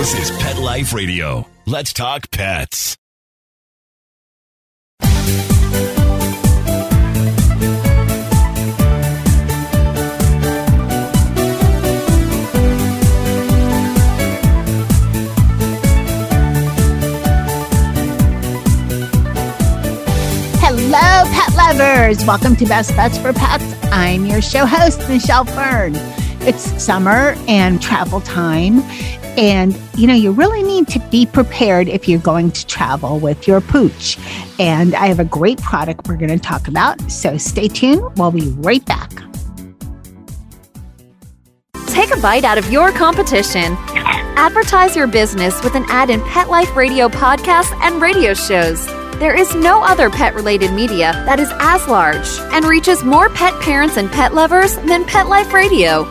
This 0.00 0.30
is 0.30 0.38
Pet 0.38 0.56
Life 0.56 0.94
Radio. 0.94 1.46
Let's 1.66 1.92
talk 1.92 2.30
pets. 2.30 2.96
Hello, 20.62 21.28
pet 21.28 21.54
lovers. 21.54 22.24
Welcome 22.24 22.56
to 22.56 22.64
Best 22.64 22.96
Bets 22.96 23.18
for 23.18 23.34
Pets. 23.34 23.74
I'm 23.92 24.24
your 24.24 24.40
show 24.40 24.64
host, 24.64 25.06
Michelle 25.10 25.44
Fern. 25.44 25.92
It's 26.46 26.82
summer 26.82 27.36
and 27.46 27.82
travel 27.82 28.22
time. 28.22 28.80
And, 29.36 29.78
you 29.96 30.06
know, 30.06 30.14
you 30.14 30.32
really 30.32 30.62
need 30.62 30.88
to 30.88 30.98
be 31.10 31.26
prepared 31.26 31.88
if 31.88 32.08
you're 32.08 32.20
going 32.20 32.50
to 32.52 32.66
travel 32.66 33.18
with 33.18 33.46
your 33.46 33.60
pooch. 33.60 34.18
And 34.58 34.94
I 34.94 35.06
have 35.06 35.20
a 35.20 35.24
great 35.24 35.60
product 35.62 36.08
we're 36.08 36.16
going 36.16 36.30
to 36.30 36.38
talk 36.38 36.68
about. 36.68 37.00
So 37.10 37.38
stay 37.38 37.68
tuned. 37.68 38.02
We'll 38.16 38.30
be 38.30 38.50
right 38.56 38.84
back. 38.84 39.10
Take 41.86 42.16
a 42.16 42.20
bite 42.20 42.44
out 42.44 42.58
of 42.58 42.70
your 42.70 42.92
competition. 42.92 43.76
Advertise 44.36 44.96
your 44.96 45.06
business 45.06 45.62
with 45.62 45.74
an 45.74 45.84
ad 45.88 46.08
in 46.08 46.22
Pet 46.22 46.48
Life 46.48 46.74
Radio 46.76 47.08
podcasts 47.08 47.72
and 47.82 48.00
radio 48.00 48.32
shows. 48.32 48.86
There 49.18 49.36
is 49.36 49.54
no 49.54 49.82
other 49.82 50.08
pet 50.08 50.34
related 50.34 50.72
media 50.72 51.12
that 51.26 51.38
is 51.38 51.50
as 51.58 51.86
large 51.88 52.26
and 52.54 52.64
reaches 52.64 53.04
more 53.04 53.28
pet 53.28 53.60
parents 53.60 53.98
and 53.98 54.10
pet 54.10 54.32
lovers 54.32 54.76
than 54.76 55.04
Pet 55.04 55.28
Life 55.28 55.52
Radio. 55.52 56.10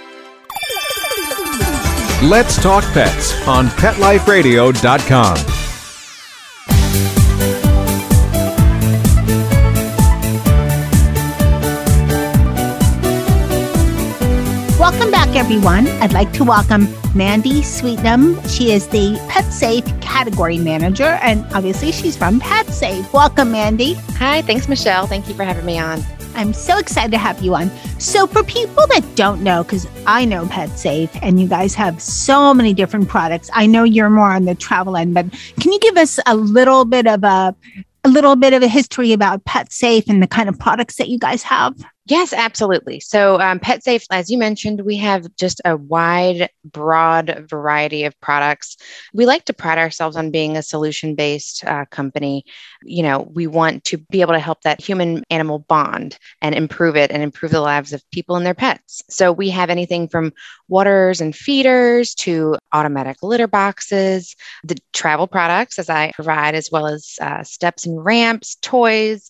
Let's 2.23 2.61
Talk 2.61 2.83
Pets 2.93 3.47
on 3.47 3.65
PetLifeRadio.com. 3.65 5.37
Welcome 14.77 15.09
back, 15.09 15.35
everyone. 15.35 15.87
I'd 15.87 16.13
like 16.13 16.31
to 16.33 16.43
welcome 16.43 16.87
Mandy 17.15 17.63
Sweetnam. 17.63 18.39
She 18.47 18.71
is 18.71 18.87
the 18.89 19.19
Pet 19.27 19.45
Safe 19.45 19.83
category 19.99 20.59
manager, 20.59 21.17
and 21.23 21.43
obviously, 21.55 21.91
she's 21.91 22.15
from 22.15 22.39
PetSafe. 22.39 23.11
Welcome, 23.11 23.51
Mandy. 23.51 23.93
Hi, 24.19 24.43
thanks, 24.43 24.67
Michelle. 24.67 25.07
Thank 25.07 25.27
you 25.27 25.33
for 25.33 25.43
having 25.43 25.65
me 25.65 25.79
on. 25.79 26.03
I'm 26.35 26.53
so 26.53 26.77
excited 26.77 27.11
to 27.11 27.17
have 27.17 27.41
you 27.41 27.55
on. 27.55 27.69
So, 27.99 28.27
for 28.27 28.43
people 28.43 28.85
that 28.87 29.05
don't 29.15 29.43
know, 29.43 29.63
because 29.63 29.87
I 30.07 30.25
know 30.25 30.47
Pet 30.47 30.69
Safe 30.77 31.11
and 31.21 31.39
you 31.39 31.47
guys 31.47 31.73
have 31.75 32.01
so 32.01 32.53
many 32.53 32.73
different 32.73 33.09
products, 33.09 33.49
I 33.53 33.65
know 33.65 33.83
you're 33.83 34.09
more 34.09 34.31
on 34.31 34.45
the 34.45 34.55
travel 34.55 34.97
end, 34.97 35.13
but 35.13 35.25
can 35.59 35.71
you 35.71 35.79
give 35.79 35.97
us 35.97 36.19
a 36.25 36.35
little 36.35 36.85
bit 36.85 37.07
of 37.07 37.23
a 37.23 37.55
a 38.03 38.09
little 38.09 38.35
bit 38.35 38.53
of 38.53 38.63
a 38.63 38.67
history 38.67 39.13
about 39.13 39.45
Pet 39.45 39.71
Safe 39.71 40.05
and 40.07 40.23
the 40.23 40.27
kind 40.27 40.49
of 40.49 40.57
products 40.57 40.95
that 40.95 41.09
you 41.09 41.19
guys 41.19 41.43
have? 41.43 41.75
Yes, 42.07 42.33
absolutely. 42.33 42.99
So, 42.99 43.39
um, 43.39 43.59
Pet 43.59 43.83
Safe, 43.83 44.03
as 44.09 44.29
you 44.31 44.37
mentioned, 44.39 44.81
we 44.81 44.97
have 44.97 45.27
just 45.35 45.61
a 45.65 45.77
wide, 45.77 46.49
broad 46.65 47.45
variety 47.47 48.05
of 48.05 48.19
products. 48.21 48.75
We 49.13 49.27
like 49.27 49.45
to 49.45 49.53
pride 49.53 49.77
ourselves 49.77 50.15
on 50.17 50.31
being 50.31 50.57
a 50.57 50.63
solution 50.63 51.13
based 51.13 51.63
uh, 51.63 51.85
company. 51.91 52.43
You 52.83 53.03
know, 53.03 53.29
we 53.31 53.45
want 53.45 53.83
to 53.85 53.97
be 54.09 54.21
able 54.21 54.33
to 54.33 54.39
help 54.39 54.63
that 54.63 54.81
human 54.81 55.23
animal 55.29 55.59
bond 55.59 56.17
and 56.41 56.55
improve 56.55 56.95
it 56.95 57.11
and 57.11 57.21
improve 57.21 57.51
the 57.51 57.61
lives 57.61 57.93
of 57.93 58.03
people 58.09 58.35
and 58.35 58.45
their 58.45 58.55
pets. 58.55 59.03
So, 59.07 59.31
we 59.31 59.51
have 59.51 59.69
anything 59.69 60.07
from 60.07 60.33
waters 60.67 61.21
and 61.21 61.35
feeders 61.35 62.15
to 62.15 62.57
automatic 62.73 63.17
litter 63.21 63.47
boxes, 63.47 64.35
the 64.63 64.77
travel 64.91 65.27
products, 65.27 65.77
as 65.77 65.89
I 65.89 66.11
provide, 66.15 66.55
as 66.55 66.69
well 66.71 66.87
as 66.87 67.15
uh, 67.21 67.43
steps 67.43 67.85
and 67.85 68.03
ramps, 68.03 68.55
toys, 68.61 69.29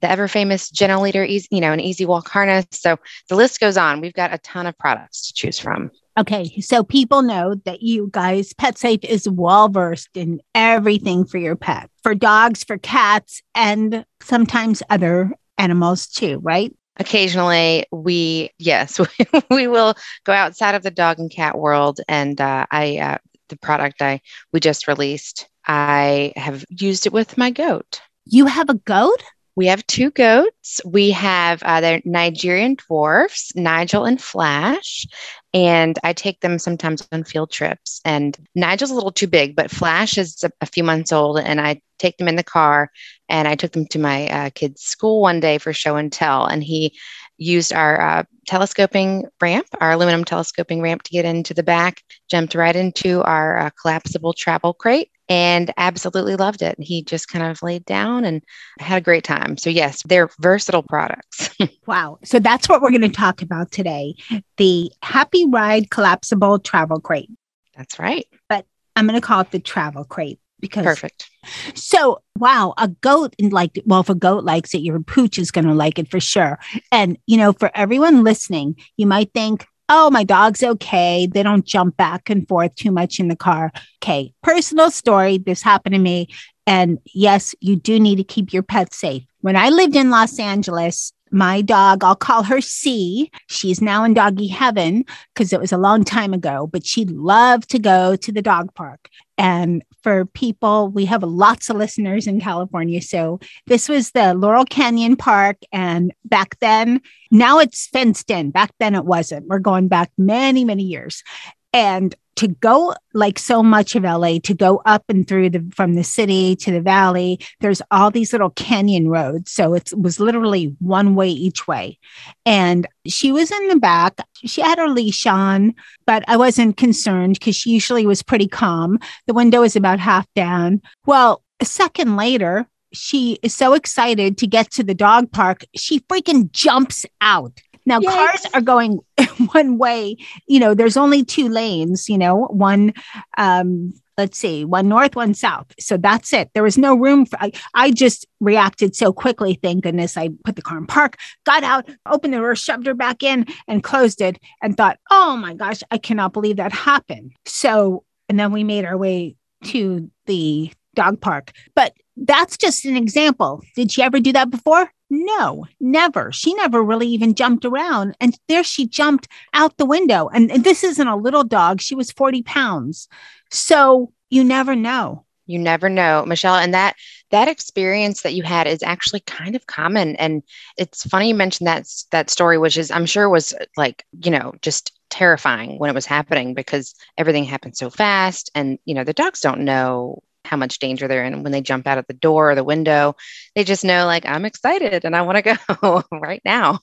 the 0.00 0.10
ever 0.10 0.28
famous 0.28 0.70
Gentle-Leader, 0.70 1.24
easy, 1.24 1.48
you 1.50 1.60
know, 1.60 1.72
an 1.72 1.80
easy 1.80 2.06
walk 2.06 2.28
harness. 2.28 2.66
So 2.72 2.98
the 3.28 3.36
list 3.36 3.60
goes 3.60 3.76
on. 3.76 4.00
We've 4.00 4.12
got 4.12 4.32
a 4.32 4.38
ton 4.38 4.66
of 4.66 4.76
products 4.78 5.28
to 5.28 5.34
choose 5.34 5.58
from. 5.58 5.90
Okay, 6.18 6.60
so 6.60 6.84
people 6.84 7.22
know 7.22 7.54
that 7.64 7.80
you 7.80 8.10
guys, 8.12 8.52
Pet 8.52 8.76
Safe 8.76 9.02
is 9.02 9.26
well 9.28 9.68
versed 9.68 10.10
in 10.14 10.42
everything 10.54 11.24
for 11.24 11.38
your 11.38 11.56
pet, 11.56 11.90
for 12.02 12.14
dogs, 12.14 12.64
for 12.64 12.76
cats, 12.76 13.40
and 13.54 14.04
sometimes 14.20 14.82
other 14.90 15.32
animals 15.56 16.06
too, 16.06 16.38
right? 16.42 16.74
Occasionally, 16.98 17.86
we 17.90 18.50
yes, 18.58 19.00
we 19.50 19.66
will 19.66 19.94
go 20.24 20.32
outside 20.32 20.74
of 20.74 20.82
the 20.82 20.90
dog 20.90 21.18
and 21.18 21.30
cat 21.30 21.56
world, 21.58 22.00
and 22.08 22.38
uh, 22.38 22.66
I 22.70 22.98
uh, 22.98 23.18
the 23.48 23.56
product 23.56 24.02
I 24.02 24.20
we 24.52 24.60
just 24.60 24.86
released, 24.86 25.48
I 25.66 26.34
have 26.36 26.64
used 26.68 27.06
it 27.06 27.12
with 27.14 27.38
my 27.38 27.50
goat. 27.50 28.02
You 28.26 28.44
have 28.46 28.68
a 28.68 28.74
goat? 28.74 29.22
We 29.54 29.66
have 29.66 29.86
two 29.86 30.10
goats. 30.10 30.80
We 30.84 31.10
have 31.10 31.62
uh, 31.62 31.98
Nigerian 32.04 32.74
dwarfs, 32.74 33.54
Nigel 33.54 34.04
and 34.06 34.20
Flash, 34.20 35.06
and 35.52 35.98
I 36.02 36.14
take 36.14 36.40
them 36.40 36.58
sometimes 36.58 37.06
on 37.12 37.24
field 37.24 37.50
trips. 37.50 38.00
And 38.04 38.36
Nigel's 38.54 38.90
a 38.90 38.94
little 38.94 39.12
too 39.12 39.26
big, 39.26 39.54
but 39.54 39.70
Flash 39.70 40.16
is 40.16 40.42
a, 40.42 40.50
a 40.62 40.66
few 40.66 40.82
months 40.82 41.12
old, 41.12 41.38
and 41.38 41.60
I 41.60 41.82
take 41.98 42.16
them 42.16 42.28
in 42.28 42.36
the 42.36 42.42
car. 42.42 42.90
And 43.28 43.46
I 43.46 43.54
took 43.54 43.72
them 43.72 43.86
to 43.88 43.98
my 43.98 44.28
uh, 44.28 44.50
kid's 44.54 44.82
school 44.82 45.20
one 45.20 45.40
day 45.40 45.58
for 45.58 45.72
show 45.72 45.96
and 45.96 46.12
tell, 46.12 46.46
and 46.46 46.64
he 46.64 46.96
used 47.38 47.72
our 47.72 48.00
uh, 48.00 48.24
telescoping 48.46 49.26
ramp, 49.40 49.66
our 49.80 49.92
aluminum 49.92 50.24
telescoping 50.24 50.80
ramp 50.80 51.02
to 51.04 51.10
get 51.10 51.24
into 51.24 51.54
the 51.54 51.62
back, 51.62 52.02
jumped 52.30 52.54
right 52.54 52.76
into 52.76 53.22
our 53.22 53.58
uh, 53.58 53.70
collapsible 53.80 54.32
travel 54.32 54.74
crate 54.74 55.10
and 55.28 55.72
absolutely 55.76 56.36
loved 56.36 56.62
it. 56.62 56.76
He 56.78 57.02
just 57.02 57.28
kind 57.28 57.44
of 57.50 57.62
laid 57.62 57.84
down 57.84 58.24
and 58.24 58.42
had 58.78 58.98
a 58.98 59.04
great 59.04 59.24
time. 59.24 59.56
So, 59.56 59.70
yes, 59.70 60.02
they're 60.04 60.30
versatile 60.40 60.82
products. 60.82 61.50
wow. 61.86 62.18
So, 62.24 62.38
that's 62.38 62.68
what 62.68 62.82
we're 62.82 62.90
going 62.90 63.02
to 63.02 63.08
talk 63.08 63.42
about 63.42 63.70
today 63.70 64.14
the 64.56 64.90
Happy 65.02 65.46
Ride 65.48 65.90
collapsible 65.90 66.58
travel 66.58 67.00
crate. 67.00 67.30
That's 67.76 67.98
right. 67.98 68.26
But 68.48 68.66
I'm 68.96 69.06
going 69.06 69.20
to 69.20 69.26
call 69.26 69.40
it 69.40 69.50
the 69.50 69.60
travel 69.60 70.04
crate 70.04 70.38
because 70.62 70.86
perfect. 70.86 71.28
So, 71.74 72.22
wow, 72.38 72.72
a 72.78 72.88
goat 72.88 73.34
like 73.38 73.78
well, 73.84 74.00
if 74.00 74.08
a 74.08 74.14
goat 74.14 74.44
likes 74.44 74.72
it, 74.72 74.78
your 74.78 75.00
pooch 75.00 75.38
is 75.38 75.50
going 75.50 75.66
to 75.66 75.74
like 75.74 75.98
it 75.98 76.10
for 76.10 76.20
sure. 76.20 76.58
And 76.90 77.18
you 77.26 77.36
know, 77.36 77.52
for 77.52 77.70
everyone 77.74 78.24
listening, 78.24 78.76
you 78.96 79.06
might 79.06 79.30
think, 79.34 79.66
oh, 79.90 80.10
my 80.10 80.24
dog's 80.24 80.62
okay. 80.62 81.26
They 81.26 81.42
don't 81.42 81.66
jump 81.66 81.98
back 81.98 82.30
and 82.30 82.48
forth 82.48 82.74
too 82.76 82.92
much 82.92 83.20
in 83.20 83.28
the 83.28 83.36
car. 83.36 83.72
Okay, 84.02 84.32
personal 84.42 84.90
story. 84.90 85.36
This 85.36 85.62
happened 85.62 85.94
to 85.94 86.00
me. 86.00 86.28
And 86.66 86.98
yes, 87.12 87.54
you 87.60 87.76
do 87.76 87.98
need 87.98 88.16
to 88.16 88.24
keep 88.24 88.52
your 88.52 88.62
pet 88.62 88.94
safe. 88.94 89.24
When 89.40 89.56
I 89.56 89.68
lived 89.68 89.96
in 89.96 90.10
Los 90.10 90.38
Angeles, 90.38 91.12
my 91.32 91.62
dog, 91.62 92.04
I'll 92.04 92.14
call 92.14 92.42
her 92.42 92.60
C. 92.60 93.30
She's 93.48 93.80
now 93.80 94.04
in 94.04 94.14
doggy 94.14 94.48
heaven 94.48 95.04
because 95.34 95.52
it 95.52 95.60
was 95.60 95.72
a 95.72 95.78
long 95.78 96.04
time 96.04 96.34
ago, 96.34 96.66
but 96.66 96.86
she 96.86 97.04
loved 97.06 97.70
to 97.70 97.78
go 97.78 98.16
to 98.16 98.32
the 98.32 98.42
dog 98.42 98.74
park. 98.74 99.08
And 99.38 99.82
for 100.02 100.26
people, 100.26 100.88
we 100.88 101.06
have 101.06 101.22
lots 101.22 101.70
of 101.70 101.76
listeners 101.76 102.26
in 102.26 102.40
California. 102.40 103.00
So 103.00 103.40
this 103.66 103.88
was 103.88 104.10
the 104.10 104.34
Laurel 104.34 104.64
Canyon 104.64 105.16
Park. 105.16 105.56
And 105.72 106.12
back 106.24 106.58
then, 106.60 107.00
now 107.30 107.58
it's 107.58 107.88
fenced 107.88 108.30
in. 108.30 108.50
Back 108.50 108.72
then 108.78 108.94
it 108.94 109.04
wasn't. 109.04 109.46
We're 109.46 109.58
going 109.58 109.88
back 109.88 110.10
many, 110.18 110.64
many 110.64 110.82
years. 110.82 111.24
And 111.72 112.14
to 112.36 112.48
go 112.48 112.94
like 113.12 113.38
so 113.38 113.62
much 113.62 113.94
of 113.94 114.04
LA 114.04 114.38
to 114.42 114.54
go 114.54 114.80
up 114.86 115.04
and 115.08 115.28
through 115.28 115.50
the 115.50 115.64
from 115.74 115.94
the 115.94 116.04
city 116.04 116.56
to 116.56 116.70
the 116.70 116.80
valley 116.80 117.38
there's 117.60 117.82
all 117.90 118.10
these 118.10 118.32
little 118.32 118.50
canyon 118.50 119.08
roads. 119.08 119.50
So 119.50 119.74
it 119.74 119.92
was 119.96 120.18
literally 120.18 120.74
one 120.78 121.14
way 121.14 121.28
each 121.28 121.68
way. 121.68 121.98
And 122.46 122.86
she 123.06 123.32
was 123.32 123.50
in 123.50 123.68
the 123.68 123.76
back. 123.76 124.14
She 124.44 124.60
had 124.60 124.78
her 124.78 124.88
leash 124.88 125.26
on 125.26 125.74
but 126.06 126.24
I 126.26 126.36
wasn't 126.36 126.76
concerned 126.76 127.40
cuz 127.40 127.54
she 127.54 127.70
usually 127.70 128.06
was 128.06 128.22
pretty 128.22 128.48
calm. 128.48 128.98
The 129.26 129.34
window 129.34 129.60
was 129.60 129.76
about 129.76 130.00
half 130.00 130.26
down. 130.34 130.80
Well 131.06 131.42
a 131.60 131.64
second 131.64 132.16
later 132.16 132.66
she 132.94 133.38
is 133.42 133.54
so 133.54 133.72
excited 133.72 134.36
to 134.38 134.46
get 134.46 134.70
to 134.72 134.82
the 134.82 134.94
dog 134.94 135.30
park 135.32 135.64
she 135.76 136.00
freaking 136.00 136.50
jumps 136.52 137.06
out 137.20 137.60
now, 137.86 138.00
cars 138.00 138.46
are 138.54 138.60
going 138.60 139.00
one 139.52 139.78
way. 139.78 140.16
You 140.46 140.60
know, 140.60 140.74
there's 140.74 140.96
only 140.96 141.24
two 141.24 141.48
lanes. 141.48 142.08
You 142.08 142.18
know, 142.18 142.46
one 142.46 142.92
um, 143.38 143.92
let's 144.18 144.38
see, 144.38 144.64
one 144.64 144.88
north, 144.88 145.16
one 145.16 145.34
south. 145.34 145.72
So 145.78 145.96
that's 145.96 146.32
it. 146.32 146.50
There 146.54 146.62
was 146.62 146.78
no 146.78 146.94
room 146.94 147.26
for, 147.26 147.38
I, 147.40 147.52
I 147.74 147.90
just 147.90 148.26
reacted 148.40 148.94
so 148.94 149.12
quickly. 149.12 149.58
Thank 149.62 149.84
goodness 149.84 150.16
I 150.16 150.30
put 150.44 150.56
the 150.56 150.62
car 150.62 150.78
in 150.78 150.86
park, 150.86 151.16
got 151.44 151.64
out, 151.64 151.88
opened 152.06 152.34
the 152.34 152.38
door, 152.38 152.54
shoved 152.54 152.86
her 152.86 152.94
back 152.94 153.22
in, 153.22 153.46
and 153.68 153.82
closed 153.82 154.20
it 154.20 154.38
and 154.62 154.76
thought, 154.76 154.98
oh 155.10 155.36
my 155.36 155.54
gosh, 155.54 155.82
I 155.90 155.98
cannot 155.98 156.32
believe 156.32 156.56
that 156.56 156.72
happened. 156.72 157.32
So, 157.46 158.04
and 158.28 158.38
then 158.38 158.52
we 158.52 158.64
made 158.64 158.84
our 158.84 158.96
way 158.96 159.36
to 159.64 160.10
the 160.26 160.72
dog 160.94 161.20
park. 161.20 161.52
But 161.74 161.94
that's 162.16 162.56
just 162.56 162.84
an 162.84 162.96
example. 162.96 163.62
Did 163.74 163.90
she 163.90 164.02
ever 164.02 164.20
do 164.20 164.32
that 164.32 164.50
before? 164.50 164.90
No, 165.14 165.66
never. 165.78 166.32
She 166.32 166.54
never 166.54 166.82
really 166.82 167.06
even 167.08 167.34
jumped 167.34 167.66
around. 167.66 168.16
And 168.18 168.34
there 168.48 168.64
she 168.64 168.86
jumped 168.86 169.28
out 169.52 169.76
the 169.76 169.84
window. 169.84 170.30
And, 170.32 170.50
and 170.50 170.64
this 170.64 170.82
isn't 170.82 171.06
a 171.06 171.16
little 171.16 171.44
dog. 171.44 171.82
She 171.82 171.94
was 171.94 172.10
40 172.10 172.42
pounds. 172.44 173.08
So 173.50 174.14
you 174.30 174.42
never 174.42 174.74
know. 174.74 175.26
You 175.44 175.58
never 175.58 175.90
know, 175.90 176.24
Michelle. 176.24 176.54
And 176.54 176.72
that 176.72 176.96
that 177.30 177.46
experience 177.46 178.22
that 178.22 178.32
you 178.32 178.42
had 178.42 178.66
is 178.66 178.82
actually 178.82 179.20
kind 179.20 179.54
of 179.54 179.66
common. 179.66 180.16
And 180.16 180.42
it's 180.78 181.02
funny 181.02 181.28
you 181.28 181.34
mentioned 181.34 181.66
that 181.66 181.86
that 182.10 182.30
story, 182.30 182.56
which 182.56 182.78
is 182.78 182.90
I'm 182.90 183.04
sure 183.04 183.28
was 183.28 183.52
like, 183.76 184.06
you 184.24 184.30
know, 184.30 184.54
just 184.62 184.98
terrifying 185.10 185.78
when 185.78 185.90
it 185.90 185.94
was 185.94 186.06
happening 186.06 186.54
because 186.54 186.94
everything 187.18 187.44
happened 187.44 187.76
so 187.76 187.90
fast. 187.90 188.50
And, 188.54 188.78
you 188.86 188.94
know, 188.94 189.04
the 189.04 189.12
dogs 189.12 189.40
don't 189.40 189.66
know 189.66 190.22
how 190.44 190.56
much 190.56 190.78
danger 190.78 191.08
they're 191.08 191.24
in 191.24 191.42
when 191.42 191.52
they 191.52 191.60
jump 191.60 191.86
out 191.86 191.98
of 191.98 192.06
the 192.06 192.14
door 192.14 192.50
or 192.50 192.54
the 192.54 192.64
window. 192.64 193.14
They 193.54 193.64
just 193.64 193.84
know, 193.84 194.06
like, 194.06 194.26
I'm 194.26 194.44
excited 194.44 195.04
and 195.04 195.14
I 195.14 195.22
want 195.22 195.44
to 195.44 195.58
go 195.78 196.04
right 196.12 196.42
now. 196.44 196.80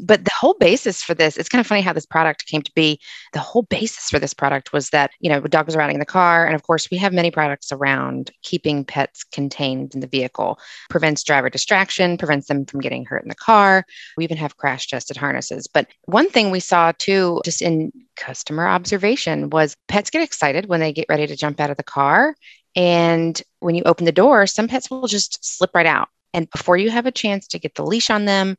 But 0.00 0.24
the 0.24 0.30
whole 0.38 0.54
basis 0.54 1.02
for 1.02 1.14
this, 1.14 1.36
it's 1.36 1.48
kind 1.48 1.60
of 1.60 1.66
funny 1.66 1.80
how 1.80 1.92
this 1.92 2.06
product 2.06 2.46
came 2.46 2.62
to 2.62 2.72
be. 2.74 3.00
The 3.32 3.38
whole 3.38 3.62
basis 3.62 4.10
for 4.10 4.18
this 4.18 4.34
product 4.34 4.72
was 4.72 4.90
that, 4.90 5.10
you 5.20 5.30
know, 5.30 5.40
dog 5.40 5.66
was 5.66 5.76
riding 5.76 5.96
in 5.96 6.00
the 6.00 6.06
car. 6.06 6.46
And 6.46 6.54
of 6.54 6.62
course, 6.62 6.90
we 6.90 6.96
have 6.98 7.12
many 7.12 7.30
products 7.30 7.72
around 7.72 8.30
keeping 8.42 8.84
pets 8.84 9.24
contained 9.24 9.94
in 9.94 10.00
the 10.00 10.06
vehicle, 10.06 10.58
prevents 10.88 11.22
driver 11.22 11.50
distraction, 11.50 12.16
prevents 12.16 12.46
them 12.46 12.64
from 12.66 12.80
getting 12.80 13.04
hurt 13.04 13.22
in 13.22 13.28
the 13.28 13.34
car. 13.34 13.84
We 14.16 14.24
even 14.24 14.36
have 14.36 14.56
crash 14.56 14.86
tested 14.86 15.16
harnesses. 15.16 15.66
But 15.66 15.88
one 16.04 16.30
thing 16.30 16.50
we 16.50 16.60
saw 16.60 16.92
too, 16.98 17.40
just 17.44 17.62
in 17.62 17.92
customer 18.16 18.66
observation, 18.66 19.50
was 19.50 19.76
pets 19.88 20.10
get 20.10 20.22
excited 20.22 20.66
when 20.66 20.80
they 20.80 20.92
get 20.92 21.06
ready 21.08 21.26
to 21.26 21.36
jump 21.36 21.60
out 21.60 21.70
of 21.70 21.76
the 21.76 21.82
car 21.82 22.34
and 22.76 23.40
when 23.60 23.74
you 23.74 23.82
open 23.84 24.04
the 24.04 24.12
door, 24.12 24.46
some 24.46 24.68
pets 24.68 24.90
will 24.90 25.06
just 25.06 25.44
slip 25.44 25.70
right 25.74 25.86
out. 25.86 26.08
And 26.32 26.48
before 26.50 26.76
you 26.76 26.90
have 26.90 27.06
a 27.06 27.12
chance 27.12 27.48
to 27.48 27.58
get 27.58 27.74
the 27.74 27.84
leash 27.84 28.08
on 28.08 28.24
them, 28.24 28.56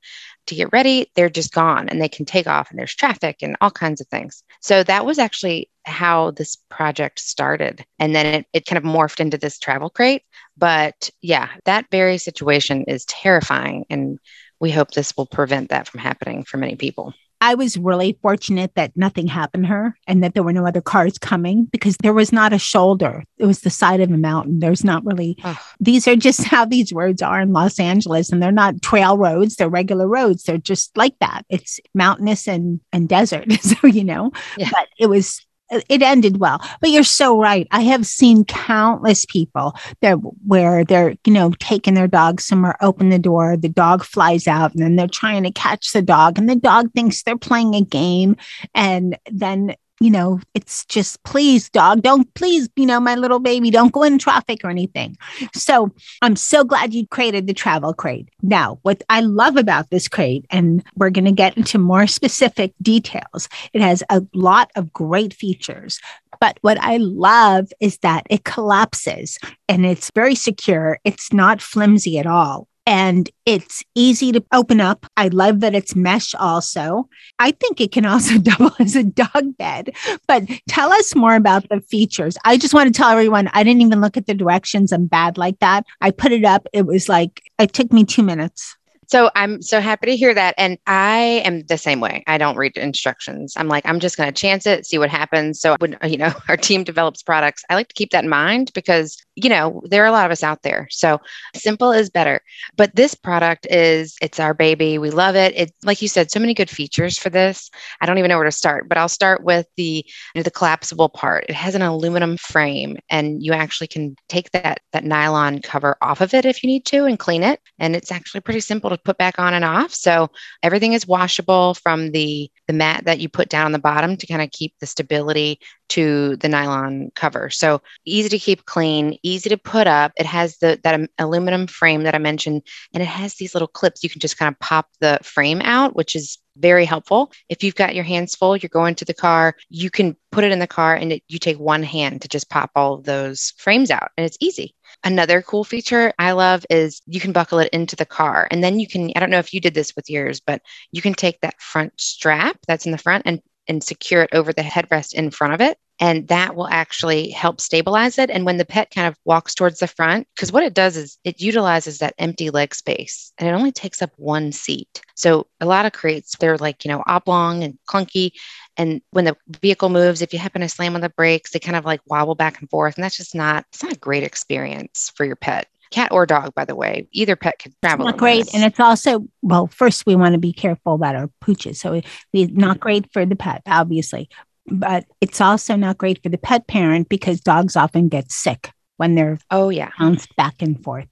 to 0.48 0.56
get 0.56 0.74
ready, 0.74 1.10
they're 1.16 1.30
just 1.30 1.54
gone 1.54 1.88
and 1.88 2.02
they 2.02 2.10
can 2.10 2.26
take 2.26 2.48
off 2.48 2.70
and 2.70 2.78
there's 2.78 2.96
traffic 2.96 3.38
and 3.42 3.56
all 3.62 3.72
kinds 3.72 4.02
of 4.02 4.08
things. 4.08 4.44
So 4.60 4.84
that 4.84 5.06
was 5.06 5.20
actually 5.20 5.70
how 5.86 6.32
this 6.32 6.58
project 6.70 7.20
started. 7.20 7.86
And 7.98 8.14
then 8.14 8.26
it, 8.26 8.46
it 8.52 8.66
kind 8.66 8.78
of 8.78 8.84
morphed 8.84 9.20
into 9.20 9.38
this 9.38 9.58
travel 9.58 9.90
crate. 9.90 10.24
But 10.58 11.10
yeah, 11.22 11.50
that 11.66 11.86
very 11.92 12.18
situation 12.18 12.86
is 12.88 13.06
terrifying. 13.06 13.86
And 13.90 14.20
we 14.60 14.72
hope 14.72 14.92
this 14.92 15.16
will 15.16 15.26
prevent 15.26 15.70
that 15.70 15.88
from 15.88 16.02
happening 16.02 16.44
for 16.44 16.58
many 16.58 16.76
people. 16.76 17.14
I 17.42 17.56
was 17.56 17.76
really 17.76 18.20
fortunate 18.22 18.76
that 18.76 18.96
nothing 18.96 19.28
happened 19.28 19.64
to 19.64 19.70
her 19.70 19.98
and 20.08 20.24
that 20.24 20.36
there 20.36 20.44
were 20.44 20.54
no 20.54 20.68
other 20.68 20.80
cars 20.80 21.18
coming 21.18 21.66
because 21.66 21.98
there 21.98 22.14
was 22.14 22.32
not 22.32 22.54
a 22.54 22.60
shoulder. 22.60 23.24
It 23.40 23.48
was 23.48 23.62
the 23.62 23.72
side 23.72 24.00
of 24.00 24.12
a 24.12 24.18
mountain. 24.18 24.60
There's 24.60 24.84
not 24.84 25.04
really, 25.04 25.38
these 25.80 26.08
are 26.08 26.16
just 26.16 26.44
how 26.46 26.66
these 26.66 26.94
roads 26.94 27.24
are 27.24 27.42
in 27.42 27.52
Los 27.52 27.80
Angeles 27.80 28.32
and 28.32 28.42
they're 28.42 28.52
not 28.52 28.84
trail 28.84 29.18
roads. 29.18 29.56
They're 29.56 29.70
regular 29.70 30.08
roads. 30.08 30.44
They're 30.44 30.60
just 30.60 30.96
like 30.96 31.18
that. 31.20 31.44
It's 31.50 31.80
mountainous 31.96 32.48
and, 32.48 32.80
and 32.94 33.10
desert. 33.10 33.52
so, 33.62 33.88
you 33.88 34.04
know, 34.04 34.32
yeah. 34.56 34.70
but 34.72 34.88
it 35.00 35.08
was 35.08 35.44
it 35.72 36.02
ended 36.02 36.38
well. 36.40 36.62
But 36.82 36.92
you're 36.92 37.04
so 37.04 37.40
right. 37.40 37.68
I 37.72 37.82
have 37.82 38.06
seen 38.06 38.46
countless 38.46 39.26
people 39.26 39.76
that 40.02 40.16
where 40.46 40.84
they're, 40.84 41.16
you 41.26 41.34
know, 41.34 41.52
taking 41.60 41.94
their 41.94 42.08
dog 42.08 42.42
somewhere, 42.42 42.76
open 42.82 43.10
the 43.10 43.20
door, 43.20 43.58
the 43.58 43.70
dog 43.70 44.04
flies 44.04 44.48
out, 44.48 44.74
and 44.74 44.84
then 44.84 44.96
they're 44.96 45.08
trying 45.08 45.44
to 45.44 45.52
catch 45.52 45.92
the 45.94 46.02
dog, 46.02 46.38
and 46.38 46.50
the 46.50 46.56
dog 46.56 46.92
thinks 46.94 47.24
they're 47.24 47.38
playing 47.38 47.76
a 47.76 47.82
game. 47.82 48.36
And 48.76 49.18
then 49.32 49.76
you 50.02 50.10
know, 50.10 50.40
it's 50.56 50.84
just 50.86 51.22
please, 51.24 51.70
dog, 51.70 52.02
don't 52.02 52.34
please, 52.34 52.68
you 52.76 52.88
know, 52.88 53.00
my 53.00 53.14
little 53.14 53.40
baby, 53.40 53.70
don't 53.70 53.94
go 53.94 54.02
in 54.02 54.18
traffic 54.18 54.62
or 54.64 54.72
anything. 54.72 55.16
So 55.54 55.92
I'm 56.24 56.36
so 56.36 56.64
glad 56.64 56.92
you 56.92 57.06
created 57.06 57.46
the 57.46 57.54
travel 57.54 57.94
crate. 57.94 58.28
Now, 58.42 58.80
what 58.82 59.04
I 59.10 59.22
love 59.22 59.58
about 59.58 59.92
this 59.92 60.08
crate, 60.08 60.46
and 60.50 60.84
we're 60.96 61.12
going 61.12 61.26
to 61.26 61.32
get 61.32 61.56
into 61.56 61.78
more 61.78 62.08
specific 62.08 62.74
details, 62.82 63.48
it 63.74 63.82
has 63.82 64.02
a 64.10 64.24
lot 64.34 64.72
of 64.76 64.92
great 64.92 65.36
features. 65.36 66.00
But 66.40 66.58
what 66.62 66.80
I 66.82 66.98
love 66.98 67.72
is 67.80 68.00
that 68.00 68.26
it 68.28 68.44
collapses 68.44 69.38
and 69.70 69.86
it's 69.86 70.10
very 70.16 70.34
secure. 70.34 70.98
It's 71.04 71.32
not 71.32 71.62
flimsy 71.62 72.18
at 72.18 72.26
all 72.26 72.68
and 72.86 73.30
it's 73.46 73.84
easy 73.96 74.32
to 74.32 74.44
open 74.54 74.82
up. 74.82 75.06
I 75.18 75.28
love 75.28 75.60
that 75.60 75.76
it's 75.76 75.96
mesh 75.96 76.34
also. 76.36 77.08
I 77.40 77.52
think 77.52 77.80
it 77.80 77.92
can 77.92 78.06
also 78.06 78.38
double 78.40 78.72
as 78.80 78.96
a 78.96 79.04
dog 79.04 79.58
bed. 79.58 79.96
But 80.28 80.44
tell 80.68 80.92
us 80.92 81.16
more 81.16 81.36
about 81.36 81.70
the 81.70 81.82
features. 81.82 82.38
I 82.44 82.58
just 82.58 82.74
want 82.74 82.94
to 82.94 82.98
tell 82.98 83.10
everyone 83.10 83.50
I 83.54 83.64
didn't 83.64 83.82
even 83.82 84.02
look 84.02 84.18
at 84.18 84.26
the 84.26 84.34
directions. 84.34 84.92
I'm 84.92 85.08
bad 85.08 85.38
like 85.38 85.60
that. 85.60 85.86
I 86.02 86.12
put 86.12 86.32
it 86.32 86.46
up. 86.46 86.68
It 86.74 86.86
was 86.86 87.08
like, 87.08 87.42
it 87.60 87.74
took 87.74 87.94
me 87.94 88.06
two 88.06 88.24
minutes. 88.24 88.76
So 89.12 89.30
I'm 89.36 89.62
so 89.62 89.82
happy 89.82 90.06
to 90.06 90.16
hear 90.16 90.34
that. 90.34 90.56
And 90.58 90.78
I 90.88 91.42
am 91.44 91.64
the 91.64 91.78
same 91.78 92.00
way. 92.00 92.24
I 92.28 92.38
don't 92.38 92.56
read 92.56 92.78
instructions. 92.78 93.54
I'm 93.58 93.68
like, 93.68 93.86
I'm 93.86 94.00
just 94.00 94.16
going 94.16 94.32
to 94.32 94.42
chance 94.42 94.66
it, 94.66 94.86
see 94.86 94.98
what 94.98 95.10
happens. 95.10 95.60
So 95.60 95.76
when, 95.80 95.98
you 96.06 96.16
know, 96.16 96.32
our 96.48 96.56
team 96.56 96.86
develops 96.86 97.22
products, 97.22 97.62
I 97.70 97.76
like 97.76 97.90
to 97.90 97.94
keep 97.94 98.12
that 98.12 98.24
in 98.24 98.30
mind 98.30 98.72
because, 98.74 99.22
you 99.36 99.50
know, 99.50 99.82
there 99.84 100.02
are 100.02 100.08
a 100.08 100.14
lot 100.14 100.26
of 100.26 100.32
us 100.32 100.44
out 100.44 100.62
there. 100.62 100.88
So 100.92 101.20
simple 101.54 101.92
is 101.92 102.10
better. 102.10 102.40
But 102.78 102.96
this 102.96 103.14
product 103.14 103.68
is, 103.70 104.16
it's 104.22 104.40
our 104.40 104.54
baby. 104.54 104.98
We 104.98 105.10
love 105.10 105.36
it. 105.36 105.54
It, 105.58 105.74
like 105.84 106.02
you 106.02 106.08
said, 106.08 106.32
so 106.32 106.40
many 106.40 106.54
good 106.54 106.70
features 106.70 107.18
for 107.18 107.30
this. 107.30 107.70
I 108.00 108.06
don't 108.06 108.18
even 108.18 108.30
know 108.30 108.38
where 108.38 108.46
to 108.46 108.52
start, 108.52 108.88
but 108.88 108.98
I'll 108.98 109.10
start 109.10 109.44
with 109.44 109.68
the, 109.76 110.06
you 110.06 110.40
know, 110.40 110.44
the 110.44 110.52
collapsible 110.52 111.10
part. 111.10 111.44
It 111.50 111.56
has 111.56 111.76
an 111.76 111.82
aluminum 111.82 112.38
frame 112.38 112.98
and 113.10 113.44
you 113.44 113.52
actually 113.52 113.88
can 113.88 114.16
take 114.30 114.52
that, 114.52 114.80
that 114.94 115.04
nylon 115.04 115.60
cover 115.60 115.98
off 116.02 116.22
of 116.22 116.34
it 116.34 116.46
if 116.46 116.64
you 116.64 116.68
need 116.68 116.86
to 116.86 117.04
and 117.04 117.20
clean 117.20 117.44
it. 117.44 117.60
And 117.78 117.94
it's 117.94 118.12
actually 118.14 118.40
pretty 118.40 118.62
simple 118.62 118.90
to 118.90 119.01
put 119.04 119.18
back 119.18 119.40
on 119.40 119.54
and 119.54 119.66
off. 119.66 119.94
So 119.94 120.30
everything 120.64 120.94
is 120.94 121.08
washable 121.08 121.74
from 121.76 122.12
the, 122.12 122.50
the 122.68 122.74
mat 122.74 123.06
that 123.06 123.20
you 123.20 123.30
put 123.30 123.50
down 123.50 123.66
on 123.66 123.72
the 123.72 123.80
bottom 123.80 124.18
to 124.18 124.28
kind 124.28 124.42
of 124.42 124.52
keep 124.52 124.74
the 124.80 124.86
stability 124.86 125.60
to 125.90 126.38
the 126.38 126.48
nylon 126.48 127.12
cover. 127.16 127.50
So 127.50 127.82
easy 128.06 128.30
to 128.30 128.40
keep 128.40 128.66
clean, 128.66 129.18
easy 129.24 129.50
to 129.50 129.58
put 129.58 129.88
up. 129.88 130.14
It 130.16 130.26
has 130.26 130.58
the 130.58 130.80
that 130.84 131.10
aluminum 131.18 131.68
frame 131.68 132.04
that 132.04 132.16
I 132.16 132.18
mentioned, 132.18 132.62
and 132.94 133.04
it 133.04 133.08
has 133.08 133.36
these 133.36 133.54
little 133.54 133.68
clips. 133.68 134.04
You 134.04 134.10
can 134.10 134.22
just 134.22 134.38
kind 134.38 134.54
of 134.54 134.60
pop 134.60 134.88
the 135.02 135.20
frame 135.22 135.62
out, 135.62 135.96
which 135.96 136.16
is 136.16 136.38
very 136.58 136.86
helpful. 136.86 137.32
If 137.50 137.64
you've 137.64 137.76
got 137.76 137.96
your 137.96 138.04
hands 138.04 138.36
full, 138.36 138.56
you're 138.56 138.70
going 138.70 138.96
to 138.96 139.06
the 139.06 139.14
car, 139.14 139.56
you 139.70 139.90
can 139.90 140.16
put 140.32 140.44
it 140.44 140.52
in 140.52 140.60
the 140.60 140.68
car 140.68 140.96
and 140.96 141.14
it, 141.14 141.24
you 141.28 141.40
take 141.40 141.58
one 141.58 141.84
hand 141.84 142.22
to 142.22 142.28
just 142.28 142.50
pop 142.50 142.72
all 142.76 142.94
of 142.94 143.04
those 143.04 143.54
frames 143.58 143.92
out, 143.92 144.12
and 144.16 144.26
it's 144.26 144.38
easy. 144.40 144.76
Another 145.04 145.42
cool 145.42 145.64
feature 145.64 146.14
I 146.20 146.34
love 146.34 146.66
is 146.70 147.02
you 147.08 147.20
can 147.20 147.32
buckle 147.32 147.60
it 147.60 147.74
into 147.74 147.96
the 147.96 148.06
car. 148.06 148.48
And 148.52 148.64
then 148.64 148.80
you 148.80 148.88
can, 148.88 149.12
I 149.16 149.20
don't 149.20 149.32
know 149.32 149.40
if 149.40 149.54
you 149.54 149.60
did 149.60 149.74
this 149.74 149.96
with 149.96 150.10
yours, 150.10 150.42
but 150.42 150.62
you 150.92 151.02
can 151.02 151.14
take 151.14 151.42
that 151.42 151.60
front 151.60 152.00
strap 152.00 152.58
that's 152.68 152.86
in 152.86 152.92
the 152.92 152.98
front 152.98 153.24
and 153.26 153.42
and 153.68 153.84
secure 153.84 154.24
it 154.24 154.32
over 154.34 154.52
the 154.52 154.62
headrest 154.62 155.14
in 155.14 155.32
front 155.32 155.54
of 155.54 155.62
it. 155.62 155.78
And 156.02 156.28
that 156.30 156.56
will 156.56 156.68
actually 156.68 157.30
help 157.30 157.62
stabilize 157.62 158.18
it. 158.18 158.32
And 158.32 158.44
when 158.44 158.58
the 158.58 158.66
pet 158.66 158.90
kind 158.90 159.08
of 159.08 159.16
walks 159.24 159.54
towards 159.54 159.80
the 159.80 159.88
front, 159.88 160.28
because 160.36 160.52
what 160.52 160.64
it 160.64 160.74
does 160.74 160.98
is 160.98 161.20
it 161.24 161.40
utilizes 161.40 162.00
that 162.00 162.16
empty 162.18 162.50
leg 162.50 162.74
space 162.74 163.32
and 163.38 163.48
it 163.48 163.52
only 163.52 163.72
takes 163.72 164.02
up 164.02 164.12
one 164.18 164.52
seat. 164.52 165.02
So 165.16 165.46
a 165.60 165.68
lot 165.68 165.86
of 165.86 165.94
crates, 165.94 166.36
they're 166.40 166.58
like, 166.58 166.84
you 166.84 166.90
know, 166.90 167.04
oblong 167.06 167.64
and 167.64 167.78
clunky. 167.88 168.32
And 168.78 169.02
when 169.12 169.26
the 169.26 169.38
vehicle 169.62 169.90
moves, 169.90 170.24
if 170.24 170.34
you 170.34 170.40
happen 170.40 170.62
to 170.62 170.70
slam 170.70 170.96
on 170.96 171.02
the 171.02 171.10
brakes, 171.10 171.52
they 171.52 171.60
kind 171.60 171.78
of 171.78 171.86
like 171.86 172.02
wobble 172.08 172.36
back 172.36 172.60
and 172.60 172.70
forth. 172.70 172.96
And 172.96 173.04
that's 173.04 173.18
just 173.18 173.36
not, 173.36 173.66
it's 173.72 173.84
not 173.84 173.94
a 173.94 174.00
great 174.00 174.24
experience 174.24 175.12
for 175.16 175.24
your 175.24 175.36
pet 175.36 175.68
cat 175.92 176.12
or 176.12 176.26
dog, 176.26 176.56
by 176.56 176.66
the 176.66 176.76
way. 176.76 177.08
Either 177.12 177.36
pet 177.36 177.60
can 177.60 177.76
travel. 177.84 178.08
It's 178.08 178.14
not 178.14 178.20
great. 178.20 178.46
This. 178.46 178.56
And 178.56 178.64
it's 178.64 178.80
also, 178.80 179.28
well, 179.44 179.68
first 179.68 180.08
we 180.08 180.16
want 180.16 180.34
to 180.34 180.40
be 180.40 180.54
careful 180.54 180.96
about 180.96 181.16
our 181.16 181.30
pooches. 181.44 181.76
So 181.76 182.02
it's 182.34 182.54
not 182.54 182.80
great 182.80 183.12
for 183.14 183.24
the 183.26 183.36
pet, 183.36 183.62
obviously. 183.68 184.30
But 184.68 185.06
it's 185.20 185.42
also 185.42 185.76
not 185.76 185.98
great 185.98 186.22
for 186.22 186.30
the 186.30 186.38
pet 186.38 186.68
parent 186.68 187.10
because 187.10 187.42
dogs 187.42 187.76
often 187.76 188.10
get 188.10 188.32
sick 188.32 188.72
when 188.98 189.16
they're 189.16 189.40
oh 189.50 189.70
yeah 189.70 189.90
bounced 190.00 190.36
back 190.36 190.62
and 190.62 190.82
forth. 190.84 191.08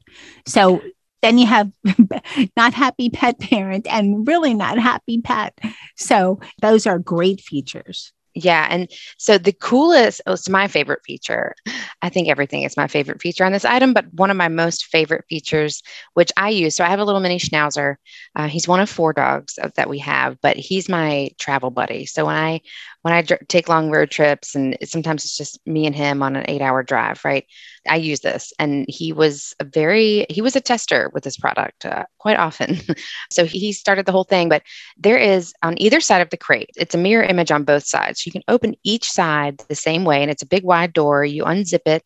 So 0.45 0.81
then 1.21 1.37
you 1.37 1.47
have 1.47 1.71
not 2.57 2.73
happy 2.73 3.09
pet 3.09 3.39
parent 3.39 3.87
and 3.89 4.27
really 4.27 4.53
not 4.53 4.77
happy 4.77 5.21
pet. 5.21 5.57
So 5.97 6.39
those 6.61 6.85
are 6.87 6.99
great 6.99 7.41
features. 7.41 8.13
Yeah. 8.35 8.67
And 8.69 8.89
so 9.17 9.37
the 9.37 9.51
coolest, 9.51 10.21
oh, 10.25 10.33
it's 10.33 10.47
my 10.47 10.67
favorite 10.67 11.01
feature. 11.03 11.55
I 12.01 12.09
think 12.09 12.29
everything 12.29 12.63
is 12.63 12.77
my 12.77 12.87
favorite 12.87 13.21
feature 13.21 13.43
on 13.43 13.51
this 13.51 13.65
item, 13.65 13.93
but 13.93 14.05
one 14.13 14.29
of 14.29 14.37
my 14.37 14.47
most 14.47 14.85
favorite 14.85 15.25
features, 15.27 15.81
which 16.13 16.31
I 16.37 16.49
use. 16.49 16.75
So 16.75 16.83
I 16.83 16.89
have 16.89 16.99
a 16.99 17.03
little 17.03 17.21
mini 17.21 17.39
schnauzer. 17.39 17.95
Uh, 18.35 18.47
he's 18.47 18.67
one 18.67 18.79
of 18.79 18.89
four 18.89 19.13
dogs 19.13 19.57
that 19.75 19.89
we 19.89 19.99
have, 19.99 20.37
but 20.41 20.57
he's 20.57 20.87
my 20.87 21.31
travel 21.39 21.71
buddy. 21.71 22.05
So 22.05 22.25
when 22.25 22.35
I 22.35 22.61
when 23.01 23.13
I 23.13 23.21
dr- 23.21 23.47
take 23.47 23.69
long 23.69 23.89
road 23.89 24.11
trips, 24.11 24.55
and 24.55 24.77
sometimes 24.83 25.23
it's 25.23 25.37
just 25.37 25.59
me 25.65 25.85
and 25.85 25.95
him 25.95 26.21
on 26.21 26.35
an 26.35 26.45
eight 26.47 26.61
hour 26.61 26.83
drive, 26.83 27.23
right? 27.23 27.45
I 27.87 27.95
use 27.95 28.19
this. 28.19 28.51
And 28.59 28.85
he 28.89 29.13
was 29.13 29.53
a 29.59 29.63
very, 29.63 30.25
he 30.29 30.41
was 30.41 30.55
a 30.55 30.61
tester 30.61 31.09
with 31.13 31.23
this 31.23 31.37
product 31.37 31.85
uh, 31.85 32.05
quite 32.17 32.37
often. 32.37 32.77
so 33.31 33.45
he 33.45 33.71
started 33.71 34.05
the 34.05 34.11
whole 34.11 34.25
thing. 34.25 34.49
But 34.49 34.63
there 34.97 35.17
is 35.17 35.53
on 35.63 35.81
either 35.81 36.01
side 36.01 36.21
of 36.21 36.29
the 36.29 36.37
crate, 36.37 36.71
it's 36.75 36.95
a 36.95 36.99
mirror 36.99 37.23
image 37.23 37.51
on 37.51 37.63
both 37.63 37.85
sides. 37.85 38.21
So 38.21 38.27
you 38.27 38.31
can 38.31 38.43
open 38.47 38.75
each 38.83 39.09
side 39.09 39.61
the 39.69 39.75
same 39.75 40.03
way, 40.03 40.21
and 40.21 40.29
it's 40.29 40.43
a 40.43 40.47
big 40.47 40.63
wide 40.63 40.93
door. 40.93 41.23
You 41.23 41.45
unzip 41.45 41.87
it, 41.87 42.03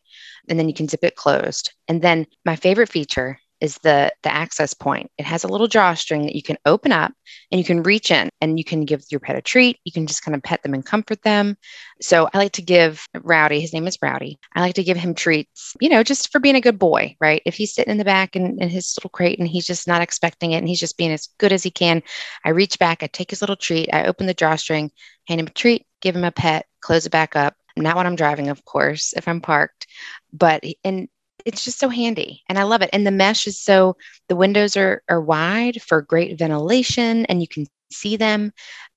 and 0.48 0.58
then 0.58 0.68
you 0.68 0.74
can 0.74 0.88
zip 0.88 1.02
it 1.02 1.16
closed. 1.16 1.72
And 1.88 2.02
then 2.02 2.26
my 2.44 2.56
favorite 2.56 2.88
feature 2.88 3.38
is 3.64 3.78
the 3.78 4.12
the 4.22 4.32
access 4.32 4.74
point. 4.74 5.10
It 5.16 5.24
has 5.24 5.42
a 5.42 5.48
little 5.48 5.66
drawstring 5.66 6.26
that 6.26 6.36
you 6.36 6.42
can 6.42 6.58
open 6.66 6.92
up 6.92 7.12
and 7.50 7.58
you 7.58 7.64
can 7.64 7.82
reach 7.82 8.10
in 8.10 8.28
and 8.42 8.58
you 8.58 8.64
can 8.64 8.84
give 8.84 9.02
your 9.10 9.20
pet 9.20 9.36
a 9.36 9.40
treat. 9.40 9.78
You 9.84 9.90
can 9.90 10.06
just 10.06 10.22
kind 10.22 10.34
of 10.34 10.42
pet 10.42 10.62
them 10.62 10.74
and 10.74 10.84
comfort 10.84 11.22
them. 11.22 11.56
So 12.02 12.28
I 12.32 12.36
like 12.36 12.52
to 12.52 12.62
give 12.62 13.06
Rowdy, 13.14 13.60
his 13.60 13.72
name 13.72 13.86
is 13.86 13.96
Rowdy. 14.02 14.38
I 14.54 14.60
like 14.60 14.74
to 14.74 14.84
give 14.84 14.98
him 14.98 15.14
treats, 15.14 15.74
you 15.80 15.88
know, 15.88 16.02
just 16.02 16.30
for 16.30 16.40
being 16.40 16.56
a 16.56 16.60
good 16.60 16.78
boy, 16.78 17.16
right? 17.20 17.40
If 17.46 17.54
he's 17.54 17.74
sitting 17.74 17.90
in 17.90 17.96
the 17.96 18.04
back 18.04 18.36
in, 18.36 18.60
in 18.60 18.68
his 18.68 18.94
little 18.98 19.08
crate 19.08 19.38
and 19.38 19.48
he's 19.48 19.66
just 19.66 19.88
not 19.88 20.02
expecting 20.02 20.52
it 20.52 20.58
and 20.58 20.68
he's 20.68 20.80
just 20.80 20.98
being 20.98 21.12
as 21.12 21.30
good 21.38 21.52
as 21.52 21.62
he 21.62 21.70
can, 21.70 22.02
I 22.44 22.50
reach 22.50 22.78
back, 22.78 23.02
I 23.02 23.06
take 23.06 23.30
his 23.30 23.40
little 23.40 23.56
treat, 23.56 23.88
I 23.94 24.04
open 24.04 24.26
the 24.26 24.34
drawstring, 24.34 24.90
hand 25.26 25.40
him 25.40 25.46
a 25.46 25.50
treat, 25.50 25.86
give 26.02 26.14
him 26.14 26.24
a 26.24 26.30
pet, 26.30 26.66
close 26.82 27.06
it 27.06 27.12
back 27.12 27.34
up. 27.34 27.54
Not 27.78 27.96
when 27.96 28.06
I'm 28.06 28.14
driving, 28.14 28.50
of 28.50 28.62
course, 28.66 29.14
if 29.16 29.26
I'm 29.26 29.40
parked, 29.40 29.86
but 30.32 30.62
and 30.84 31.08
it's 31.44 31.64
just 31.64 31.78
so 31.78 31.88
handy 31.88 32.42
and 32.48 32.58
I 32.58 32.62
love 32.62 32.82
it. 32.82 32.90
And 32.92 33.06
the 33.06 33.10
mesh 33.10 33.46
is 33.46 33.60
so 33.60 33.96
the 34.28 34.36
windows 34.36 34.76
are 34.76 35.02
are 35.08 35.20
wide 35.20 35.82
for 35.82 36.02
great 36.02 36.38
ventilation 36.38 37.26
and 37.26 37.40
you 37.40 37.48
can 37.48 37.66
see 37.92 38.16
them. 38.16 38.52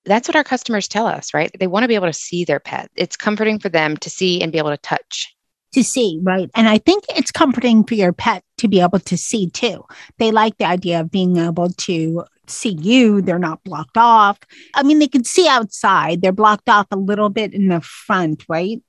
That's 0.05 0.27
what 0.27 0.35
our 0.35 0.43
customers 0.43 0.87
tell 0.87 1.07
us, 1.07 1.33
right? 1.33 1.51
They 1.59 1.67
want 1.67 1.83
to 1.83 1.87
be 1.87 1.95
able 1.95 2.07
to 2.07 2.13
see 2.13 2.45
their 2.45 2.59
pet. 2.59 2.89
It's 2.95 3.17
comforting 3.17 3.59
for 3.59 3.69
them 3.69 3.97
to 3.97 4.09
see 4.09 4.41
and 4.41 4.51
be 4.51 4.57
able 4.57 4.69
to 4.69 4.77
touch. 4.77 5.33
To 5.73 5.83
see, 5.83 6.19
right? 6.23 6.49
And 6.55 6.69
I 6.69 6.77
think 6.77 7.03
it's 7.09 7.29
comforting 7.29 7.83
for 7.83 7.95
your 7.95 8.13
pet 8.13 8.43
to 8.59 8.69
be 8.69 8.79
able 8.79 8.99
to 8.99 9.17
see 9.17 9.49
too. 9.49 9.83
They 10.17 10.31
like 10.31 10.57
the 10.57 10.65
idea 10.65 11.01
of 11.01 11.11
being 11.11 11.37
able 11.37 11.69
to 11.69 12.23
see 12.47 12.77
you. 12.81 13.21
They're 13.21 13.37
not 13.37 13.63
blocked 13.65 13.97
off. 13.97 14.39
I 14.73 14.83
mean, 14.83 14.99
they 14.99 15.09
can 15.09 15.25
see 15.25 15.47
outside. 15.47 16.21
They're 16.21 16.31
blocked 16.31 16.69
off 16.69 16.87
a 16.91 16.95
little 16.95 17.29
bit 17.29 17.53
in 17.53 17.67
the 17.67 17.81
front, 17.81 18.45
right? 18.47 18.81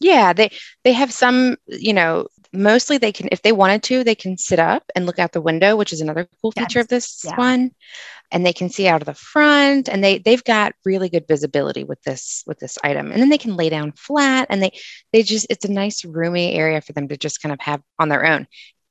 Yeah, 0.00 0.32
they 0.32 0.50
they 0.84 0.92
have 0.92 1.12
some, 1.12 1.56
you 1.66 1.92
know, 1.92 2.28
mostly 2.52 2.98
they 2.98 3.12
can 3.12 3.28
if 3.32 3.42
they 3.42 3.52
wanted 3.52 3.82
to 3.82 4.04
they 4.04 4.14
can 4.14 4.36
sit 4.36 4.58
up 4.58 4.84
and 4.94 5.06
look 5.06 5.18
out 5.18 5.32
the 5.32 5.40
window 5.40 5.76
which 5.76 5.92
is 5.92 6.00
another 6.00 6.28
cool 6.40 6.52
feature 6.52 6.78
yes. 6.78 6.84
of 6.84 6.88
this 6.88 7.22
yeah. 7.24 7.36
one 7.36 7.70
and 8.32 8.44
they 8.44 8.52
can 8.52 8.68
see 8.68 8.88
out 8.88 9.02
of 9.02 9.06
the 9.06 9.14
front 9.14 9.88
and 9.88 10.02
they 10.02 10.18
they've 10.18 10.44
got 10.44 10.74
really 10.84 11.08
good 11.08 11.26
visibility 11.28 11.84
with 11.84 12.00
this 12.02 12.42
with 12.46 12.58
this 12.58 12.78
item 12.82 13.12
and 13.12 13.20
then 13.20 13.28
they 13.28 13.38
can 13.38 13.56
lay 13.56 13.68
down 13.68 13.92
flat 13.92 14.46
and 14.50 14.62
they 14.62 14.70
they 15.12 15.22
just 15.22 15.46
it's 15.50 15.64
a 15.64 15.72
nice 15.72 16.04
roomy 16.04 16.54
area 16.54 16.80
for 16.80 16.92
them 16.92 17.08
to 17.08 17.16
just 17.16 17.42
kind 17.42 17.52
of 17.52 17.60
have 17.60 17.82
on 17.98 18.08
their 18.08 18.24
own 18.26 18.46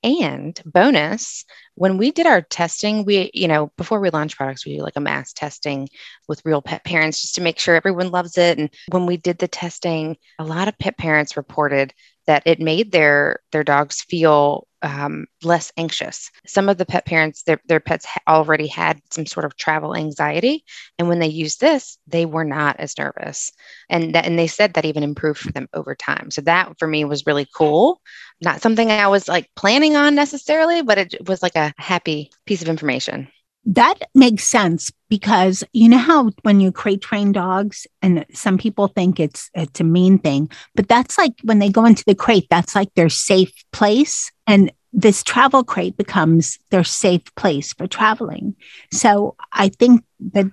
and 0.06 0.62
bonus, 0.66 1.46
when 1.74 1.98
we 1.98 2.12
did 2.12 2.28
our 2.28 2.44
testing, 2.44 3.06
we, 3.06 3.32
you 3.34 3.48
know, 3.48 3.72
before 3.76 4.00
we 4.00 4.12
launch 4.12 4.38
products, 4.38 4.64
we 4.64 4.78
do 4.78 4.84
like 4.84 4.98
a 4.98 5.02
mass 5.02 5.34
testing 5.34 5.90
with 6.28 6.46
real 6.46 6.62
pet 6.62 6.86
parents 6.86 7.22
just 7.22 7.34
to 7.36 7.42
make 7.42 7.58
sure 7.58 7.76
everyone 7.76 8.12
loves 8.12 8.38
it. 8.38 8.60
And 8.60 8.70
when 8.92 9.08
we 9.08 9.18
did 9.18 9.40
the 9.40 9.48
testing, 9.48 10.16
a 10.38 10.44
lot 10.44 10.68
of 10.68 10.78
pet 10.78 10.96
parents 10.96 11.36
reported 11.36 11.92
that 12.28 12.44
it 12.46 12.60
made 12.60 12.92
their 12.92 13.40
their 13.52 13.64
dogs 13.64 14.02
feel 14.02 14.68
um, 14.86 15.26
less 15.44 15.72
anxious. 15.78 16.30
Some 16.46 16.70
of 16.70 16.78
the 16.78 16.86
pet 16.86 17.08
parents, 17.08 17.42
their, 17.42 17.60
their 17.66 17.80
pets 17.80 18.06
already 18.28 18.68
had 18.68 19.02
some 19.10 19.26
sort 19.26 19.46
of 19.46 19.58
travel 19.58 19.96
anxiety. 19.96 20.64
And 21.00 21.10
when 21.10 21.18
they 21.18 21.28
used 21.28 21.60
this, 21.60 21.98
they 22.06 22.28
were 22.28 22.44
not 22.44 22.76
as 22.80 22.96
nervous. 22.96 23.52
And, 23.90 24.14
that, 24.14 24.26
and 24.26 24.38
they 24.38 24.46
said 24.46 24.76
that 24.76 24.86
even 24.86 25.02
improved 25.02 25.40
for 25.40 25.52
them 25.52 25.68
over 25.74 25.96
time. 25.96 26.30
So 26.30 26.42
that 26.42 26.78
for 26.78 26.88
me 26.88 27.04
was 27.04 27.26
really 27.26 27.48
cool. 27.56 28.00
Not 28.42 28.62
something 28.62 28.92
I 28.92 29.08
was 29.08 29.28
like 29.28 29.50
planning 29.56 29.96
on 29.96 30.14
necessarily, 30.14 30.84
but 30.84 31.00
it 31.00 31.28
was 31.28 31.42
like 31.42 31.56
a 31.56 31.74
happy 31.78 32.30
piece 32.46 32.62
of 32.62 32.70
information. 32.70 33.28
That 33.66 33.96
makes 34.14 34.44
sense 34.44 34.92
because 35.10 35.64
you 35.74 35.90
know 35.90 35.98
how 35.98 36.30
when 36.44 36.60
you 36.60 36.72
crate 36.72 37.02
train 37.02 37.32
dogs 37.32 37.88
and 38.02 38.26
some 38.32 38.58
people 38.60 38.88
think 38.88 39.20
it's 39.20 39.50
it's 39.56 39.80
a 39.80 39.84
mean 39.84 40.20
thing, 40.20 40.50
but 40.76 40.88
that's 40.88 41.18
like 41.18 41.34
when 41.44 41.60
they 41.60 41.70
go 41.70 41.86
into 41.86 42.04
the 42.06 42.16
crate, 42.16 42.48
that's 42.50 42.76
like 42.76 42.94
their 42.94 43.10
safe 43.10 43.52
place. 43.72 44.32
And 44.46 44.72
this 44.94 45.24
travel 45.24 45.64
crate 45.64 45.98
becomes 45.98 46.58
their 46.70 46.84
safe 46.84 47.24
place 47.36 47.74
for 47.74 47.86
traveling. 47.86 48.56
So 48.94 49.36
I 49.52 49.70
think 49.70 50.04
that, 50.32 50.46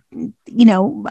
you 0.47 0.65
know, 0.65 1.07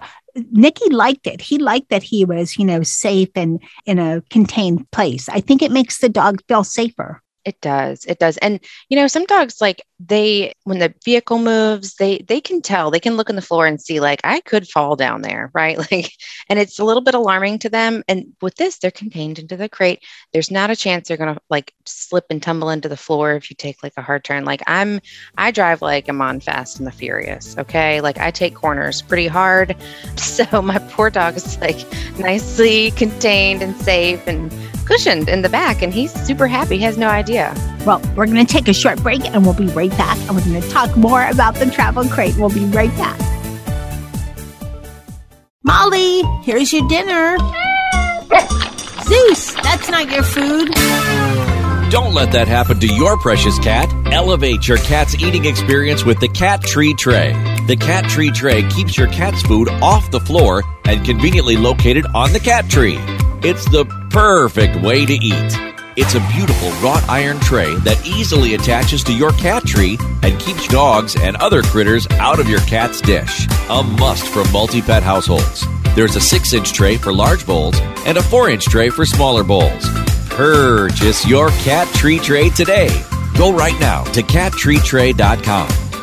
Nikki 0.52 0.90
liked 0.90 1.28
it. 1.28 1.40
He 1.40 1.58
liked 1.58 1.90
that 1.90 2.04
he 2.04 2.26
was, 2.26 2.58
you 2.58 2.66
know, 2.66 2.84
safe 2.84 3.30
and 3.36 3.62
in 3.86 4.00
a 4.00 4.22
contained 4.30 4.90
place. 4.92 5.30
I 5.30 5.40
think 5.40 5.62
it 5.62 5.72
makes 5.72 6.00
the 6.00 6.10
dog 6.10 6.42
feel 6.48 6.64
safer. 6.64 7.22
It 7.44 7.60
does. 7.62 8.06
It 8.06 8.20
does. 8.20 8.38
And 8.38 8.60
you 8.90 8.98
know, 8.98 9.08
some 9.08 9.26
dogs 9.26 9.62
like 9.62 9.82
they 10.00 10.54
when 10.64 10.80
the 10.80 10.94
vehicle 11.04 11.40
moves, 11.40 11.96
they 11.96 12.20
they 12.20 12.40
can 12.40 12.62
tell. 12.62 12.92
They 12.92 13.00
can 13.00 13.18
look 13.18 13.30
on 13.30 13.36
the 13.36 13.42
floor 13.42 13.66
and 13.66 13.82
see 13.82 14.00
like 14.00 14.22
I 14.24 14.42
could 14.42 14.68
fall 14.68 14.96
down 14.96 15.24
there, 15.24 15.50
right? 15.56 15.78
Like 15.78 16.12
and 16.50 16.60
it's 16.60 16.78
a 16.80 16.84
little 16.84 17.02
bit 17.02 17.16
alarming 17.16 17.60
to 17.60 17.70
them. 17.70 18.04
And 18.08 18.34
with 18.42 18.56
this, 18.56 18.78
they're 18.78 18.92
contained 18.92 19.40
into 19.40 19.58
the 19.58 19.70
crate. 19.70 20.04
There's 20.34 20.52
not 20.52 20.70
a 20.70 20.76
chance 20.76 21.08
they're 21.08 21.18
going 21.18 21.34
to 21.34 21.42
like 21.50 21.74
slip 21.86 22.26
and 22.30 22.42
tumble 22.44 22.70
into 22.70 22.90
the 22.90 22.98
floor 22.98 23.34
if 23.34 23.50
you 23.50 23.56
take 23.56 23.82
like 23.82 23.94
a 23.98 24.02
hard 24.02 24.24
turn. 24.24 24.46
Like 24.46 24.62
I'm 24.68 25.00
I 25.38 25.50
drive 25.52 25.82
like 25.82 26.08
I'm 26.08 26.22
on 26.22 26.40
Fast 26.42 26.78
and 26.78 26.86
the 26.86 26.92
Furious, 26.92 27.58
okay? 27.58 28.02
Like 28.02 28.20
I 28.20 28.30
take 28.30 28.54
corners 28.54 29.02
pretty 29.02 29.28
hard. 29.28 29.76
So 30.32 30.62
my 30.62 30.80
poor 30.80 31.10
dog 31.10 31.36
is 31.36 31.58
like 31.60 31.80
nicely 32.20 32.92
contained 32.92 33.62
and 33.62 33.76
safe 33.78 34.26
and 34.28 34.52
cushioned 34.86 35.30
in 35.30 35.42
the 35.42 35.50
back, 35.50 35.82
and 35.82 35.94
he's 35.94 36.12
super 36.12 36.48
happy. 36.48 36.78
He 36.78 36.84
has 36.84 36.98
no 36.98 37.08
idea. 37.08 37.54
Well, 37.86 38.02
we're 38.16 38.26
going 38.26 38.46
to 38.46 38.52
take 38.52 38.68
a 38.68 38.74
short 38.74 39.02
break 39.02 39.24
and 39.26 39.46
we'll 39.46 39.54
be 39.54 39.68
right 39.68 39.92
back. 39.92 40.18
And 40.28 40.36
we're 40.36 40.44
going 40.44 40.62
to 40.62 40.70
talk 40.70 40.96
more 40.98 41.26
about 41.28 41.56
the 41.56 41.70
travel 41.72 42.04
crate. 42.06 42.36
We'll 42.38 42.50
be 42.50 42.66
right 42.66 42.96
back. 42.98 43.20
Molly, 45.64 46.24
here's 46.44 46.74
your 46.74 46.88
dinner. 46.88 47.38
Zeus, 49.04 49.54
that's 49.56 49.90
not 49.90 50.12
your 50.12 50.24
food. 50.24 50.72
Don't 51.92 52.14
let 52.14 52.32
that 52.32 52.48
happen 52.48 52.80
to 52.80 52.88
your 52.88 53.18
precious 53.18 53.60
cat. 53.60 53.92
Elevate 54.14 54.68
your 54.68 54.78
cat's 54.78 55.16
eating 55.16 55.46
experience 55.46 56.06
with 56.06 56.20
the 56.20 56.30
Cat 56.30 56.62
Tree 56.62 56.94
Tray. 56.94 57.34
The 57.68 57.78
Cat 57.78 58.10
Tree 58.10 58.32
Tray 58.32 58.64
keeps 58.70 58.98
your 58.98 59.08
cat's 59.08 59.44
food 59.44 59.70
off 59.70 60.10
the 60.10 60.20
floor 60.20 60.64
and 60.86 61.06
conveniently 61.06 61.56
located 61.56 62.06
on 62.16 62.34
the 62.34 62.40
cat 62.40 62.68
tree. 62.70 62.98
It's 63.44 63.66
the 63.70 63.86
perfect 64.10 64.82
way 64.82 65.06
to 65.06 65.14
eat. 65.14 65.72
It's 65.96 66.16
a 66.16 66.28
beautiful 66.34 66.70
wrought 66.82 67.08
iron 67.08 67.40
tray 67.40 67.74
that 67.80 68.06
easily 68.06 68.56
attaches 68.56 69.04
to 69.06 69.14
your 69.14 69.32
cat 69.34 69.64
tree 69.64 69.98
and 70.24 70.40
keeps 70.40 70.68
dogs 70.68 71.16
and 71.16 71.36
other 71.38 71.62
critters 71.62 72.08
out 72.14 72.40
of 72.40 72.50
your 72.50 72.62
cat's 72.62 73.00
dish. 73.00 73.48
A 73.70 73.84
must 73.84 74.28
for 74.28 74.44
multi 74.52 74.82
pet 74.82 75.04
households. 75.04 75.64
There's 75.96 76.16
a 76.16 76.22
6 76.22 76.54
inch 76.54 76.74
tray 76.74 76.98
for 76.98 77.14
large 77.14 77.46
bowls 77.46 77.80
and 78.06 78.18
a 78.18 78.24
4 78.24 78.50
inch 78.50 78.66
tray 78.66 78.90
for 78.90 79.06
smaller 79.06 79.44
bowls. 79.44 79.88
Purchase 80.30 81.28
your 81.28 81.50
cat 81.50 81.88
tree 81.90 82.20
tray 82.20 82.50
today. 82.50 82.90
Go 83.38 83.54
right 83.54 83.80
now 83.80 84.04
to 84.06 84.24
cattreetray.com. 84.24 85.91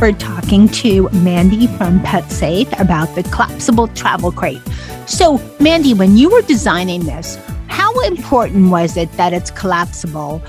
We're 0.00 0.12
talking 0.12 0.68
to 0.68 1.08
Mandy 1.10 1.66
from 1.66 1.98
PetSafe 2.00 2.78
about 2.80 3.12
the 3.16 3.24
collapsible 3.24 3.88
travel 3.88 4.30
crate. 4.30 4.62
So, 5.06 5.40
Mandy, 5.58 5.92
when 5.92 6.16
you 6.16 6.30
were 6.30 6.42
designing 6.42 7.04
this, 7.04 7.36
how 7.66 7.98
important 8.02 8.70
was 8.70 8.96
it 8.96 9.10
that 9.14 9.32
it's 9.32 9.50
collapsible 9.50 10.40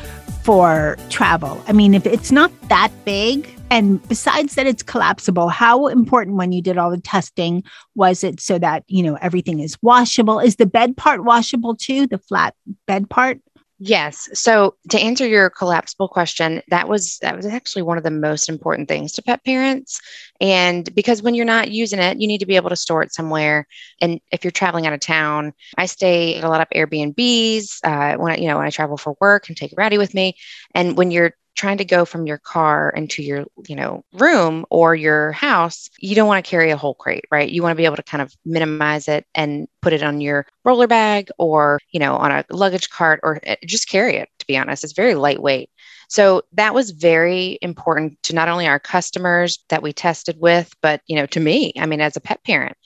for 0.49 0.97
travel. 1.09 1.63
I 1.67 1.73
mean, 1.73 1.93
if 1.93 2.07
it's 2.07 2.31
not 2.31 2.51
that 2.69 2.91
big, 3.05 3.47
and 3.69 4.01
besides 4.07 4.55
that 4.55 4.65
it's 4.65 4.81
collapsible, 4.81 5.49
how 5.49 5.85
important 5.87 6.37
when 6.37 6.51
you 6.51 6.59
did 6.59 6.77
all 6.77 6.89
the 6.89 6.99
testing 6.99 7.63
was 7.93 8.23
it 8.23 8.39
so 8.39 8.57
that, 8.57 8.83
you 8.87 9.03
know, 9.03 9.15
everything 9.21 9.59
is 9.59 9.77
washable? 9.83 10.39
Is 10.39 10.55
the 10.55 10.65
bed 10.65 10.97
part 10.97 11.23
washable 11.23 11.75
too, 11.75 12.07
the 12.07 12.17
flat 12.17 12.55
bed 12.87 13.09
part? 13.11 13.39
Yes. 13.81 14.27
So 14.33 14.75
to 14.89 14.99
answer 14.99 15.25
your 15.25 15.49
collapsible 15.49 16.09
question, 16.09 16.61
that 16.67 16.89
was 16.89 17.17
that 17.21 17.37
was 17.37 17.45
actually 17.45 17.83
one 17.83 17.97
of 17.97 18.03
the 18.03 18.11
most 18.11 18.49
important 18.49 18.89
things 18.89 19.13
to 19.13 19.21
pet 19.21 19.43
parents. 19.45 20.01
And 20.41 20.93
because 20.93 21.21
when 21.21 21.33
you're 21.33 21.45
not 21.45 21.71
using 21.71 21.99
it, 21.99 22.19
you 22.19 22.27
need 22.27 22.39
to 22.39 22.45
be 22.45 22.57
able 22.57 22.71
to 22.71 22.75
store 22.75 23.03
it 23.03 23.13
somewhere. 23.13 23.67
And 24.01 24.19
if 24.33 24.43
you're 24.43 24.51
traveling 24.51 24.85
out 24.85 24.91
of 24.93 24.99
town, 24.99 25.53
I 25.77 25.85
stay 25.85 26.35
at 26.35 26.43
a 26.43 26.49
lot 26.49 26.59
of 26.59 26.67
Airbnbs 26.75 27.79
uh, 27.85 28.17
when 28.17 28.33
I, 28.33 28.37
you 28.37 28.47
know 28.49 28.57
when 28.57 28.67
I 28.67 28.69
travel 28.69 28.97
for 28.97 29.15
work 29.21 29.47
and 29.47 29.55
take 29.55 29.73
Rowdy 29.77 29.97
with 29.97 30.13
me. 30.13 30.35
And 30.75 30.97
when 30.97 31.09
you're 31.09 31.31
trying 31.59 31.77
to 31.77 31.83
go 31.83 32.05
from 32.05 32.25
your 32.25 32.37
car 32.37 32.89
into 32.95 33.21
your 33.21 33.43
you 33.67 33.75
know 33.75 34.01
room 34.13 34.65
or 34.69 34.95
your 34.95 35.33
house 35.33 35.89
you 35.99 36.15
don't 36.15 36.27
want 36.27 36.43
to 36.43 36.49
carry 36.49 36.71
a 36.71 36.77
whole 36.77 36.93
crate 36.93 37.25
right? 37.31 37.49
You 37.49 37.61
want 37.61 37.73
to 37.73 37.81
be 37.81 37.83
able 37.83 37.97
to 37.97 38.03
kind 38.03 38.21
of 38.21 38.33
minimize 38.45 39.09
it 39.09 39.25
and 39.35 39.67
put 39.81 39.91
it 39.91 40.01
on 40.01 40.21
your 40.21 40.45
roller 40.63 40.87
bag 40.87 41.29
or 41.37 41.77
you 41.91 41.99
know 41.99 42.15
on 42.15 42.31
a 42.31 42.45
luggage 42.49 42.89
cart 42.89 43.19
or 43.23 43.41
eh, 43.43 43.57
just 43.65 43.89
carry 43.89 44.15
it 44.15 44.29
to 44.39 44.47
be 44.47 44.57
honest. 44.57 44.85
It's 44.85 44.93
very 44.93 45.15
lightweight. 45.15 45.69
So 46.07 46.43
that 46.53 46.73
was 46.73 46.91
very 46.91 47.59
important 47.61 48.23
to 48.23 48.33
not 48.33 48.47
only 48.47 48.65
our 48.65 48.79
customers 48.79 49.59
that 49.67 49.83
we 49.83 49.91
tested 49.91 50.37
with 50.39 50.73
but 50.81 51.01
you 51.07 51.17
know 51.17 51.25
to 51.25 51.41
me 51.41 51.73
i 51.77 51.85
mean 51.85 51.99
as 51.99 52.15
a 52.15 52.21
pet 52.21 52.41
parent. 52.45 52.77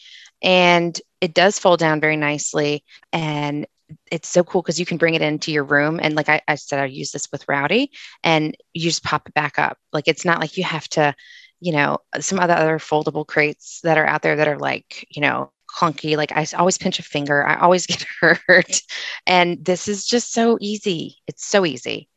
And 0.41 0.99
it 1.21 1.35
does 1.35 1.59
fold 1.59 1.79
down 1.79 2.01
very 2.01 2.17
nicely 2.17 2.83
and 3.13 3.67
it's 4.11 4.29
so 4.29 4.43
cool 4.43 4.61
because 4.61 4.79
you 4.79 4.85
can 4.85 4.97
bring 4.97 5.15
it 5.15 5.21
into 5.21 5.51
your 5.51 5.63
room 5.63 5.99
and 6.01 6.15
like 6.15 6.29
I, 6.29 6.41
I 6.47 6.55
said 6.55 6.79
i 6.79 6.85
use 6.85 7.11
this 7.11 7.27
with 7.31 7.47
rowdy 7.47 7.91
and 8.23 8.55
you 8.73 8.81
just 8.81 9.03
pop 9.03 9.27
it 9.27 9.33
back 9.33 9.59
up 9.59 9.77
like 9.91 10.07
it's 10.07 10.25
not 10.25 10.39
like 10.39 10.57
you 10.57 10.63
have 10.63 10.87
to 10.89 11.15
you 11.59 11.71
know 11.71 11.99
some 12.19 12.39
other 12.39 12.53
other 12.53 12.79
foldable 12.79 13.25
crates 13.25 13.79
that 13.83 13.97
are 13.97 14.05
out 14.05 14.21
there 14.21 14.35
that 14.35 14.47
are 14.47 14.59
like 14.59 15.05
you 15.09 15.21
know 15.21 15.51
clunky 15.73 16.15
like 16.15 16.31
i 16.33 16.45
always 16.57 16.77
pinch 16.77 16.99
a 16.99 17.03
finger 17.03 17.47
i 17.47 17.59
always 17.59 17.85
get 17.87 18.05
hurt 18.19 18.81
and 19.25 19.63
this 19.65 19.87
is 19.87 20.05
just 20.05 20.33
so 20.33 20.57
easy 20.61 21.17
it's 21.27 21.45
so 21.45 21.65
easy 21.65 22.07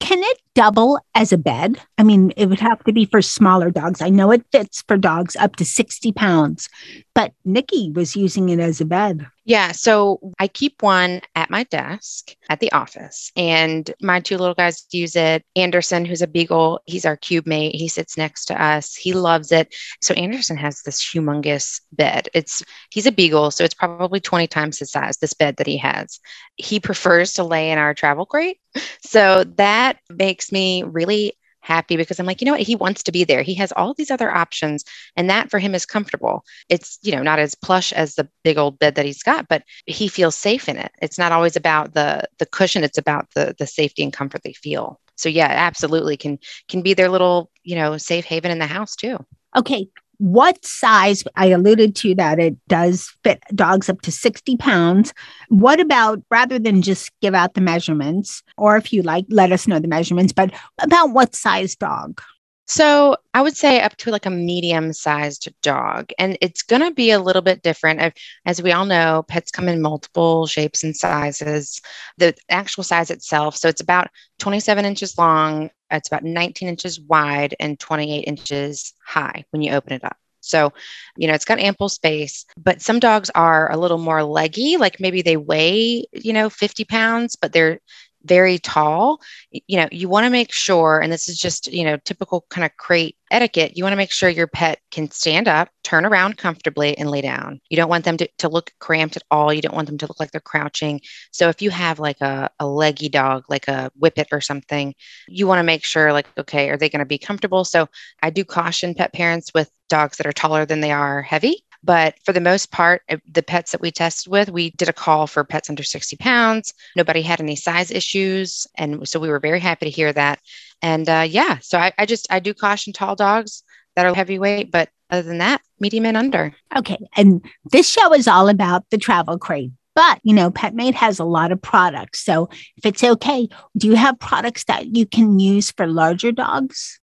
can 0.00 0.22
it 0.22 0.38
double 0.54 1.00
as 1.14 1.32
a 1.32 1.38
bed? 1.38 1.80
I 1.98 2.02
mean, 2.02 2.32
it 2.36 2.46
would 2.46 2.60
have 2.60 2.84
to 2.84 2.92
be 2.92 3.06
for 3.06 3.22
smaller 3.22 3.70
dogs. 3.70 4.02
I 4.02 4.08
know 4.08 4.30
it 4.30 4.44
fits 4.52 4.84
for 4.86 4.96
dogs 4.96 5.34
up 5.36 5.56
to 5.56 5.64
60 5.64 6.12
pounds, 6.12 6.68
but 7.14 7.32
Nikki 7.44 7.90
was 7.90 8.14
using 8.14 8.50
it 8.50 8.60
as 8.60 8.80
a 8.80 8.84
bed. 8.84 9.26
Yeah. 9.46 9.70
So 9.70 10.18
I 10.40 10.48
keep 10.48 10.82
one 10.82 11.20
at 11.36 11.50
my 11.50 11.62
desk 11.64 12.34
at 12.50 12.58
the 12.58 12.72
office, 12.72 13.30
and 13.36 13.88
my 14.02 14.18
two 14.18 14.38
little 14.38 14.56
guys 14.56 14.84
use 14.90 15.14
it. 15.14 15.44
Anderson, 15.54 16.04
who's 16.04 16.20
a 16.20 16.26
beagle, 16.26 16.80
he's 16.84 17.06
our 17.06 17.16
cube 17.16 17.46
mate. 17.46 17.76
He 17.76 17.86
sits 17.86 18.18
next 18.18 18.46
to 18.46 18.60
us. 18.60 18.96
He 18.96 19.12
loves 19.12 19.52
it. 19.52 19.72
So 20.02 20.14
Anderson 20.14 20.56
has 20.56 20.82
this 20.82 21.00
humongous 21.00 21.80
bed. 21.92 22.28
It's 22.34 22.60
he's 22.90 23.06
a 23.06 23.12
beagle, 23.12 23.52
so 23.52 23.62
it's 23.62 23.72
probably 23.74 24.18
20 24.18 24.48
times 24.48 24.80
his 24.80 24.90
size, 24.90 25.18
this 25.18 25.32
bed 25.34 25.58
that 25.58 25.68
he 25.68 25.76
has. 25.78 26.18
He 26.56 26.80
prefers 26.80 27.34
to 27.34 27.44
lay 27.44 27.70
in 27.70 27.78
our 27.78 27.94
travel 27.94 28.26
crate. 28.26 28.58
So 29.00 29.44
that 29.56 29.98
makes 30.10 30.50
me 30.50 30.82
really 30.82 31.34
happy 31.66 31.96
because 31.96 32.20
I'm 32.20 32.26
like, 32.26 32.40
you 32.40 32.46
know 32.46 32.52
what? 32.52 32.60
He 32.60 32.76
wants 32.76 33.02
to 33.02 33.12
be 33.12 33.24
there. 33.24 33.42
He 33.42 33.54
has 33.54 33.72
all 33.72 33.92
these 33.94 34.10
other 34.10 34.32
options, 34.32 34.84
and 35.16 35.28
that 35.28 35.50
for 35.50 35.58
him 35.58 35.74
is 35.74 35.84
comfortable. 35.84 36.44
It's, 36.68 36.98
you 37.02 37.12
know, 37.12 37.22
not 37.22 37.38
as 37.38 37.54
plush 37.54 37.92
as 37.92 38.14
the 38.14 38.28
big 38.44 38.56
old 38.56 38.78
bed 38.78 38.94
that 38.94 39.04
he's 39.04 39.22
got, 39.22 39.48
but 39.48 39.64
he 39.86 40.08
feels 40.08 40.34
safe 40.34 40.68
in 40.68 40.76
it. 40.76 40.92
It's 41.02 41.18
not 41.18 41.32
always 41.32 41.56
about 41.56 41.94
the 41.94 42.22
the 42.38 42.46
cushion, 42.46 42.84
it's 42.84 42.98
about 42.98 43.26
the 43.34 43.54
the 43.58 43.66
safety 43.66 44.02
and 44.02 44.12
comfort 44.12 44.42
they 44.44 44.52
feel. 44.52 45.00
So 45.16 45.28
yeah, 45.28 45.48
absolutely 45.48 46.16
can 46.16 46.38
can 46.68 46.82
be 46.82 46.94
their 46.94 47.08
little, 47.08 47.50
you 47.64 47.74
know, 47.74 47.96
safe 47.98 48.24
haven 48.24 48.50
in 48.50 48.58
the 48.58 48.66
house 48.66 48.96
too. 48.96 49.18
Okay, 49.56 49.88
what 50.18 50.64
size 50.64 51.22
i 51.36 51.46
alluded 51.46 51.94
to 51.94 52.14
that 52.14 52.38
it 52.38 52.56
does 52.68 53.14
fit 53.22 53.42
dogs 53.54 53.88
up 53.88 54.00
to 54.02 54.12
60 54.12 54.56
pounds. 54.56 55.12
What 55.48 55.80
about 55.80 56.22
rather 56.30 56.58
than 56.58 56.82
just 56.82 57.10
give 57.20 57.34
out 57.34 57.54
the 57.54 57.60
measurements 57.60 58.42
or 58.56 58.76
if 58.76 58.92
you 58.92 59.02
like 59.02 59.26
let 59.28 59.52
us 59.52 59.66
know 59.66 59.78
the 59.78 59.88
measurements 59.88 60.32
but 60.32 60.52
about 60.80 61.10
what 61.10 61.34
size 61.34 61.76
dog 61.76 62.20
so 62.66 63.16
I 63.32 63.42
would 63.42 63.56
say 63.56 63.80
up 63.80 63.96
to 63.98 64.10
like 64.10 64.26
a 64.26 64.30
medium 64.30 64.92
sized 64.92 65.48
dog. 65.62 66.10
And 66.18 66.36
it's 66.40 66.62
going 66.62 66.82
to 66.82 66.90
be 66.90 67.12
a 67.12 67.20
little 67.20 67.42
bit 67.42 67.62
different. 67.62 68.14
As 68.44 68.62
we 68.62 68.72
all 68.72 68.84
know, 68.84 69.24
pets 69.26 69.50
come 69.50 69.68
in 69.68 69.80
multiple 69.80 70.46
shapes 70.46 70.82
and 70.82 70.94
sizes. 70.96 71.80
The 72.18 72.34
actual 72.48 72.82
size 72.82 73.10
itself, 73.10 73.56
so 73.56 73.68
it's 73.68 73.80
about 73.80 74.08
27 74.38 74.84
inches 74.84 75.16
long, 75.16 75.70
it's 75.90 76.08
about 76.08 76.24
19 76.24 76.68
inches 76.68 77.00
wide, 77.00 77.54
and 77.60 77.78
28 77.78 78.22
inches 78.22 78.92
high 79.04 79.44
when 79.50 79.62
you 79.62 79.72
open 79.72 79.92
it 79.92 80.04
up. 80.04 80.16
So, 80.40 80.72
you 81.16 81.26
know, 81.26 81.34
it's 81.34 81.44
got 81.44 81.58
ample 81.58 81.88
space, 81.88 82.46
but 82.56 82.80
some 82.80 83.00
dogs 83.00 83.30
are 83.34 83.70
a 83.70 83.76
little 83.76 83.98
more 83.98 84.22
leggy, 84.22 84.76
like 84.76 85.00
maybe 85.00 85.22
they 85.22 85.36
weigh, 85.36 86.06
you 86.12 86.32
know, 86.32 86.48
50 86.48 86.84
pounds, 86.84 87.36
but 87.36 87.52
they're 87.52 87.80
very 88.26 88.58
tall, 88.58 89.20
you 89.50 89.78
know, 89.78 89.88
you 89.90 90.08
want 90.08 90.24
to 90.24 90.30
make 90.30 90.52
sure, 90.52 91.00
and 91.00 91.12
this 91.12 91.28
is 91.28 91.38
just, 91.38 91.72
you 91.72 91.84
know, 91.84 91.96
typical 92.04 92.44
kind 92.50 92.64
of 92.64 92.76
crate 92.76 93.16
etiquette, 93.30 93.76
you 93.76 93.82
want 93.82 93.92
to 93.92 93.96
make 93.96 94.12
sure 94.12 94.28
your 94.28 94.46
pet 94.46 94.80
can 94.90 95.10
stand 95.10 95.48
up, 95.48 95.68
turn 95.82 96.04
around 96.04 96.36
comfortably, 96.36 96.96
and 96.96 97.10
lay 97.10 97.20
down. 97.20 97.60
You 97.68 97.76
don't 97.76 97.88
want 97.88 98.04
them 98.04 98.16
to, 98.18 98.28
to 98.38 98.48
look 98.48 98.72
cramped 98.78 99.16
at 99.16 99.24
all. 99.30 99.52
You 99.52 99.62
don't 99.62 99.74
want 99.74 99.88
them 99.88 99.98
to 99.98 100.06
look 100.06 100.20
like 100.20 100.30
they're 100.30 100.40
crouching. 100.40 101.00
So 101.32 101.48
if 101.48 101.60
you 101.60 101.70
have 101.70 101.98
like 101.98 102.20
a, 102.20 102.50
a 102.60 102.66
leggy 102.66 103.08
dog, 103.08 103.44
like 103.48 103.68
a 103.68 103.90
whippet 103.98 104.28
or 104.32 104.40
something, 104.40 104.94
you 105.28 105.46
want 105.46 105.58
to 105.58 105.64
make 105.64 105.84
sure, 105.84 106.12
like, 106.12 106.26
okay, 106.38 106.68
are 106.70 106.76
they 106.76 106.88
going 106.88 107.00
to 107.00 107.06
be 107.06 107.18
comfortable? 107.18 107.64
So 107.64 107.88
I 108.22 108.30
do 108.30 108.44
caution 108.44 108.94
pet 108.94 109.12
parents 109.12 109.50
with 109.54 109.70
dogs 109.88 110.18
that 110.18 110.26
are 110.26 110.32
taller 110.32 110.66
than 110.66 110.80
they 110.80 110.92
are 110.92 111.22
heavy 111.22 111.64
but 111.82 112.14
for 112.24 112.32
the 112.32 112.40
most 112.40 112.70
part, 112.70 113.02
the 113.30 113.42
pets 113.42 113.72
that 113.72 113.80
we 113.80 113.90
tested 113.90 114.30
with, 114.30 114.50
we 114.50 114.70
did 114.70 114.88
a 114.88 114.92
call 114.92 115.26
for 115.26 115.44
pets 115.44 115.70
under 115.70 115.82
60 115.82 116.16
pounds. 116.16 116.74
Nobody 116.96 117.22
had 117.22 117.40
any 117.40 117.56
size 117.56 117.90
issues. 117.90 118.66
And 118.76 119.08
so 119.08 119.20
we 119.20 119.28
were 119.28 119.40
very 119.40 119.60
happy 119.60 119.86
to 119.86 119.90
hear 119.90 120.12
that. 120.12 120.40
And 120.82 121.08
uh, 121.08 121.26
yeah, 121.28 121.58
so 121.60 121.78
I, 121.78 121.92
I 121.98 122.06
just, 122.06 122.26
I 122.30 122.40
do 122.40 122.54
caution 122.54 122.92
tall 122.92 123.16
dogs 123.16 123.62
that 123.94 124.06
are 124.06 124.14
heavyweight, 124.14 124.70
but 124.70 124.90
other 125.10 125.22
than 125.22 125.38
that, 125.38 125.62
medium 125.80 126.06
and 126.06 126.16
under. 126.16 126.54
Okay. 126.76 126.98
And 127.16 127.44
this 127.70 127.88
show 127.88 128.12
is 128.12 128.28
all 128.28 128.48
about 128.48 128.84
the 128.90 128.98
travel 128.98 129.38
crate. 129.38 129.70
But, 129.94 130.20
you 130.22 130.34
know, 130.34 130.50
PetMate 130.50 130.94
has 130.94 131.18
a 131.18 131.24
lot 131.24 131.52
of 131.52 131.62
products. 131.62 132.22
So 132.22 132.50
if 132.76 132.84
it's 132.84 133.02
okay, 133.02 133.48
do 133.78 133.86
you 133.86 133.96
have 133.96 134.18
products 134.18 134.64
that 134.64 134.94
you 134.94 135.06
can 135.06 135.38
use 135.38 135.70
for 135.70 135.86
larger 135.86 136.32
dogs? 136.32 137.00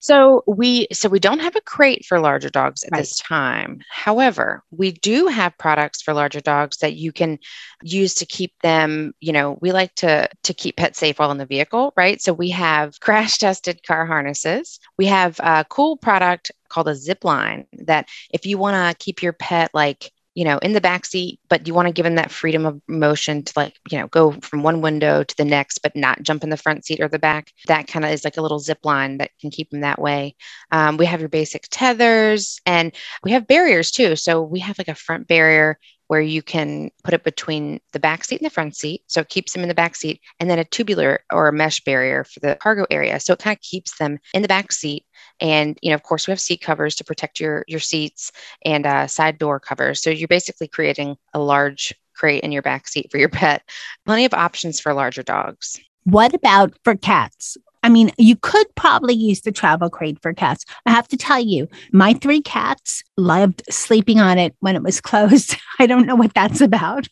So 0.00 0.44
we 0.46 0.86
so 0.92 1.08
we 1.08 1.18
don't 1.18 1.40
have 1.40 1.56
a 1.56 1.60
crate 1.60 2.04
for 2.04 2.20
larger 2.20 2.50
dogs 2.50 2.84
at 2.84 2.90
right. 2.92 2.98
this 3.00 3.18
time. 3.18 3.80
However, 3.90 4.62
we 4.70 4.92
do 4.92 5.26
have 5.26 5.58
products 5.58 6.02
for 6.02 6.14
larger 6.14 6.40
dogs 6.40 6.78
that 6.78 6.94
you 6.94 7.12
can 7.12 7.38
use 7.82 8.14
to 8.14 8.26
keep 8.26 8.52
them, 8.62 9.12
you 9.20 9.32
know, 9.32 9.58
we 9.60 9.72
like 9.72 9.94
to 9.96 10.28
to 10.44 10.54
keep 10.54 10.76
pets 10.76 10.98
safe 10.98 11.18
while 11.18 11.32
in 11.32 11.38
the 11.38 11.46
vehicle, 11.46 11.92
right? 11.96 12.20
So 12.20 12.32
we 12.32 12.50
have 12.50 13.00
crash 13.00 13.38
tested 13.38 13.82
car 13.84 14.06
harnesses. 14.06 14.78
We 14.96 15.06
have 15.06 15.40
a 15.40 15.64
cool 15.68 15.96
product 15.96 16.52
called 16.68 16.88
a 16.88 16.94
zip 16.94 17.24
line 17.24 17.66
that 17.72 18.08
if 18.32 18.46
you 18.46 18.58
want 18.58 18.74
to 18.76 19.04
keep 19.04 19.22
your 19.22 19.32
pet 19.32 19.70
like 19.74 20.12
you 20.38 20.44
know, 20.44 20.58
in 20.58 20.72
the 20.72 20.80
back 20.80 21.04
seat, 21.04 21.40
but 21.48 21.66
you 21.66 21.74
want 21.74 21.88
to 21.88 21.92
give 21.92 22.04
them 22.04 22.14
that 22.14 22.30
freedom 22.30 22.64
of 22.64 22.80
motion 22.86 23.42
to 23.42 23.52
like, 23.56 23.76
you 23.90 23.98
know, 23.98 24.06
go 24.06 24.30
from 24.30 24.62
one 24.62 24.80
window 24.80 25.24
to 25.24 25.36
the 25.36 25.44
next, 25.44 25.80
but 25.80 25.96
not 25.96 26.22
jump 26.22 26.44
in 26.44 26.48
the 26.48 26.56
front 26.56 26.84
seat 26.84 27.00
or 27.00 27.08
the 27.08 27.18
back. 27.18 27.52
That 27.66 27.88
kind 27.88 28.04
of 28.04 28.12
is 28.12 28.22
like 28.22 28.36
a 28.36 28.40
little 28.40 28.60
zip 28.60 28.78
line 28.84 29.18
that 29.18 29.32
can 29.40 29.50
keep 29.50 29.70
them 29.70 29.80
that 29.80 30.00
way. 30.00 30.36
Um, 30.70 30.96
we 30.96 31.06
have 31.06 31.18
your 31.18 31.28
basic 31.28 31.66
tethers 31.68 32.60
and 32.64 32.94
we 33.24 33.32
have 33.32 33.48
barriers 33.48 33.90
too. 33.90 34.14
So 34.14 34.40
we 34.40 34.60
have 34.60 34.78
like 34.78 34.86
a 34.86 34.94
front 34.94 35.26
barrier 35.26 35.76
where 36.08 36.20
you 36.20 36.42
can 36.42 36.90
put 37.04 37.14
it 37.14 37.24
between 37.24 37.80
the 37.92 38.00
back 38.00 38.24
seat 38.24 38.40
and 38.40 38.46
the 38.46 38.54
front 38.54 38.76
seat. 38.76 39.02
So 39.06 39.20
it 39.20 39.28
keeps 39.28 39.52
them 39.52 39.62
in 39.62 39.68
the 39.68 39.74
back 39.74 39.94
seat, 39.94 40.20
and 40.40 40.50
then 40.50 40.58
a 40.58 40.64
tubular 40.64 41.20
or 41.32 41.48
a 41.48 41.52
mesh 41.52 41.82
barrier 41.84 42.24
for 42.24 42.40
the 42.40 42.56
cargo 42.56 42.86
area. 42.90 43.20
So 43.20 43.32
it 43.34 43.38
kind 43.38 43.56
of 43.56 43.62
keeps 43.62 43.96
them 43.98 44.18
in 44.34 44.42
the 44.42 44.48
back 44.48 44.72
seat 44.72 45.04
and 45.40 45.78
you 45.82 45.90
know, 45.90 45.94
of 45.94 46.02
course, 46.02 46.26
we 46.26 46.32
have 46.32 46.40
seat 46.40 46.60
covers 46.60 46.94
to 46.96 47.04
protect 47.04 47.40
your 47.40 47.64
your 47.68 47.80
seats 47.80 48.32
and 48.64 48.86
uh, 48.86 49.06
side 49.06 49.38
door 49.38 49.60
covers. 49.60 50.02
So 50.02 50.10
you're 50.10 50.28
basically 50.28 50.68
creating 50.68 51.16
a 51.34 51.38
large 51.38 51.94
crate 52.14 52.42
in 52.42 52.52
your 52.52 52.62
back 52.62 52.88
seat 52.88 53.10
for 53.10 53.18
your 53.18 53.28
pet. 53.28 53.62
Plenty 54.04 54.24
of 54.24 54.34
options 54.34 54.80
for 54.80 54.92
larger 54.92 55.22
dogs. 55.22 55.78
What 56.04 56.34
about 56.34 56.74
for 56.84 56.96
cats? 56.96 57.56
I 57.82 57.88
mean, 57.88 58.10
you 58.18 58.36
could 58.36 58.66
probably 58.74 59.14
use 59.14 59.42
the 59.42 59.52
travel 59.52 59.90
crate 59.90 60.20
for 60.20 60.32
cats. 60.32 60.64
I 60.86 60.90
have 60.90 61.08
to 61.08 61.16
tell 61.16 61.40
you, 61.40 61.68
my 61.92 62.14
three 62.14 62.40
cats 62.40 63.02
loved 63.16 63.62
sleeping 63.70 64.20
on 64.20 64.38
it 64.38 64.54
when 64.60 64.76
it 64.76 64.82
was 64.82 65.00
closed. 65.08 65.56
I 65.78 65.86
don't 65.86 66.06
know 66.06 66.16
what 66.16 66.34
that's 66.34 66.60
about. 66.60 67.06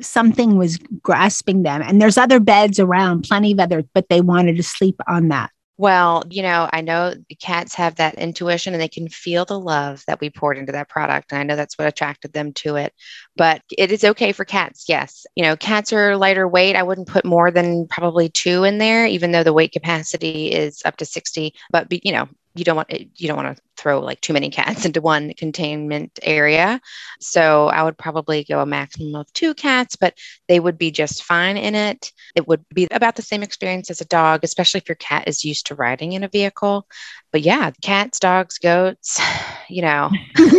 Something 0.00 0.56
was 0.56 0.78
grasping 1.02 1.62
them. 1.62 1.82
And 1.82 2.00
there's 2.00 2.18
other 2.18 2.40
beds 2.40 2.78
around, 2.78 3.22
plenty 3.22 3.52
of 3.52 3.60
others, 3.60 3.84
but 3.94 4.08
they 4.08 4.20
wanted 4.20 4.56
to 4.56 4.62
sleep 4.62 5.00
on 5.06 5.28
that. 5.28 5.50
Well, 5.80 6.24
you 6.28 6.42
know, 6.42 6.68
I 6.70 6.82
know 6.82 7.14
cats 7.40 7.74
have 7.76 7.94
that 7.94 8.16
intuition 8.16 8.74
and 8.74 8.82
they 8.82 8.86
can 8.86 9.08
feel 9.08 9.46
the 9.46 9.58
love 9.58 10.04
that 10.06 10.20
we 10.20 10.28
poured 10.28 10.58
into 10.58 10.72
that 10.72 10.90
product. 10.90 11.32
And 11.32 11.40
I 11.40 11.42
know 11.42 11.56
that's 11.56 11.78
what 11.78 11.88
attracted 11.88 12.34
them 12.34 12.52
to 12.56 12.76
it. 12.76 12.92
But 13.34 13.62
it 13.78 13.90
is 13.90 14.04
okay 14.04 14.32
for 14.32 14.44
cats. 14.44 14.84
Yes. 14.90 15.24
You 15.36 15.44
know, 15.44 15.56
cats 15.56 15.94
are 15.94 16.18
lighter 16.18 16.46
weight. 16.46 16.76
I 16.76 16.82
wouldn't 16.82 17.08
put 17.08 17.24
more 17.24 17.50
than 17.50 17.86
probably 17.88 18.28
two 18.28 18.64
in 18.64 18.76
there, 18.76 19.06
even 19.06 19.32
though 19.32 19.42
the 19.42 19.54
weight 19.54 19.72
capacity 19.72 20.52
is 20.52 20.82
up 20.84 20.98
to 20.98 21.06
60. 21.06 21.54
But, 21.70 21.86
you 22.04 22.12
know, 22.12 22.28
you 22.54 22.64
don't 22.64 22.76
want 22.76 22.90
you 22.90 23.28
don't 23.28 23.36
want 23.36 23.56
to 23.56 23.62
throw 23.76 24.00
like 24.00 24.20
too 24.20 24.32
many 24.32 24.50
cats 24.50 24.84
into 24.86 25.00
one 25.00 25.32
containment 25.34 26.18
area. 26.22 26.80
So 27.20 27.68
i 27.68 27.82
would 27.82 27.96
probably 27.98 28.44
go 28.44 28.60
a 28.60 28.66
maximum 28.66 29.14
of 29.14 29.32
two 29.32 29.54
cats 29.54 29.96
but 29.96 30.14
they 30.48 30.60
would 30.60 30.78
be 30.78 30.90
just 30.90 31.22
fine 31.24 31.56
in 31.56 31.74
it. 31.74 32.12
It 32.34 32.48
would 32.48 32.64
be 32.74 32.88
about 32.90 33.16
the 33.16 33.22
same 33.22 33.42
experience 33.42 33.90
as 33.90 34.00
a 34.00 34.06
dog 34.06 34.40
especially 34.42 34.78
if 34.78 34.88
your 34.88 34.96
cat 34.96 35.28
is 35.28 35.44
used 35.44 35.66
to 35.66 35.74
riding 35.74 36.12
in 36.12 36.24
a 36.24 36.28
vehicle. 36.28 36.86
But 37.32 37.42
yeah 37.42 37.70
cats 37.82 38.18
dogs 38.18 38.58
goats 38.58 39.20
you 39.68 39.82
know. 39.82 40.10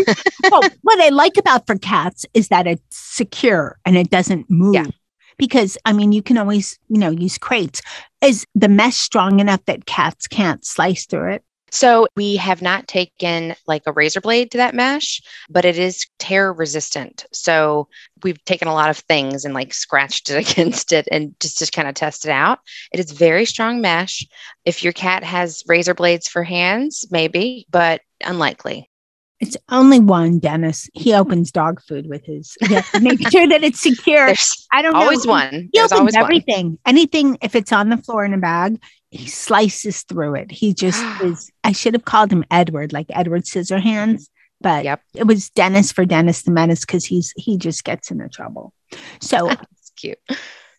Well, 0.50 0.62
what 0.82 1.00
i 1.00 1.10
like 1.10 1.38
about 1.38 1.68
for 1.68 1.78
cats 1.78 2.26
is 2.34 2.48
that 2.50 2.68
it's 2.68 2.84
secure 2.98 3.78
and 3.86 3.96
it 3.96 4.10
doesn't 4.10 4.50
move. 4.50 4.74
Yeah. 4.76 4.88
because 5.38 5.78
i 5.86 5.94
mean 5.94 6.12
you 6.12 6.22
can 6.24 6.38
always 6.38 6.80
you 6.88 6.98
know 6.98 7.12
use 7.12 7.38
crates. 7.38 7.82
Is 8.22 8.46
the 8.54 8.68
mesh 8.70 8.98
strong 8.98 9.40
enough 9.40 9.66
that 9.66 9.86
cats 9.86 10.28
can't 10.28 10.64
slice 10.66 11.06
through 11.06 11.34
it 11.34 11.44
So 11.72 12.08
we 12.18 12.36
have 12.36 12.62
not 12.62 12.88
taken 12.88 13.56
like 13.66 13.84
a 13.86 13.94
razor 13.94 14.20
blade 14.22 14.52
to 14.52 14.58
that 14.58 14.76
mesh, 14.76 15.22
but 15.50 15.64
it 15.66 15.78
is 15.78 16.06
tear 16.20 16.52
resistant. 16.52 17.26
So 17.32 17.88
we've 18.24 18.44
taken 18.46 18.68
a 18.68 18.74
lot 18.74 18.90
of 18.90 18.98
things 18.98 19.46
and 19.46 19.54
like 19.54 19.74
scratched 19.74 20.30
it 20.30 20.36
against 20.52 20.92
it 20.92 21.08
and 21.12 21.34
just 21.40 21.60
to 21.60 21.72
kind 21.72 21.88
of 21.88 21.96
test 21.96 22.26
it 22.26 22.32
out. 22.32 22.60
It 22.92 23.00
is 23.00 23.12
very 23.12 23.46
strong 23.46 23.80
mesh. 23.82 24.26
If 24.66 24.84
your 24.84 24.94
cat 24.94 25.24
has 25.24 25.64
razor 25.68 25.94
blades 25.94 26.28
for 26.28 26.44
hands, 26.44 27.06
maybe, 27.10 27.66
but 27.72 28.02
unlikely. 28.24 28.90
It's 29.40 29.58
only 29.70 30.00
one, 30.00 30.38
Dennis. 30.38 30.88
He 30.94 31.16
opens 31.16 31.52
dog 31.52 31.82
food 31.82 32.08
with 32.08 32.24
his. 32.26 32.56
Yeah, 32.70 32.84
make 33.02 33.28
sure 33.32 33.48
that 33.48 33.64
it's 33.64 33.82
secure. 33.82 34.28
There's 34.28 34.68
I 34.72 34.84
don't 34.84 34.94
know. 34.94 35.00
always 35.02 35.24
He- 35.24 35.30
one. 35.30 35.52
He 35.52 35.70
There's 35.80 35.92
opens 35.92 36.14
one. 36.14 36.24
everything. 36.24 36.78
Anything 36.86 37.40
if 37.42 37.56
it's 37.56 37.72
on 37.72 37.90
the 37.90 37.98
floor 37.98 38.24
in 38.24 38.36
a 38.36 38.38
bag, 38.38 38.80
he 39.12 39.28
slices 39.28 40.04
through 40.04 40.36
it. 40.36 40.52
He 40.52 40.74
just 40.74 41.04
is. 41.22 41.52
I 41.64 41.74
should 41.74 41.94
have 41.94 42.06
called 42.06 42.32
him 42.32 42.44
Edward, 42.50 42.94
like 42.94 43.08
Edward 43.10 43.44
Scissorhands, 43.44 44.30
but 44.60 44.86
Yep. 44.86 45.02
it 45.16 45.24
was 45.26 45.50
Dennis 45.52 45.92
for 45.92 46.06
Dennis 46.06 46.42
the 46.44 46.52
Menace 46.52 46.82
because 46.82 47.06
he's 47.06 47.34
he 47.38 47.58
just 47.58 47.84
gets 47.84 48.10
into 48.12 48.28
trouble. 48.30 48.74
So 49.20 49.50
It's 49.78 49.92
cute. 49.98 50.20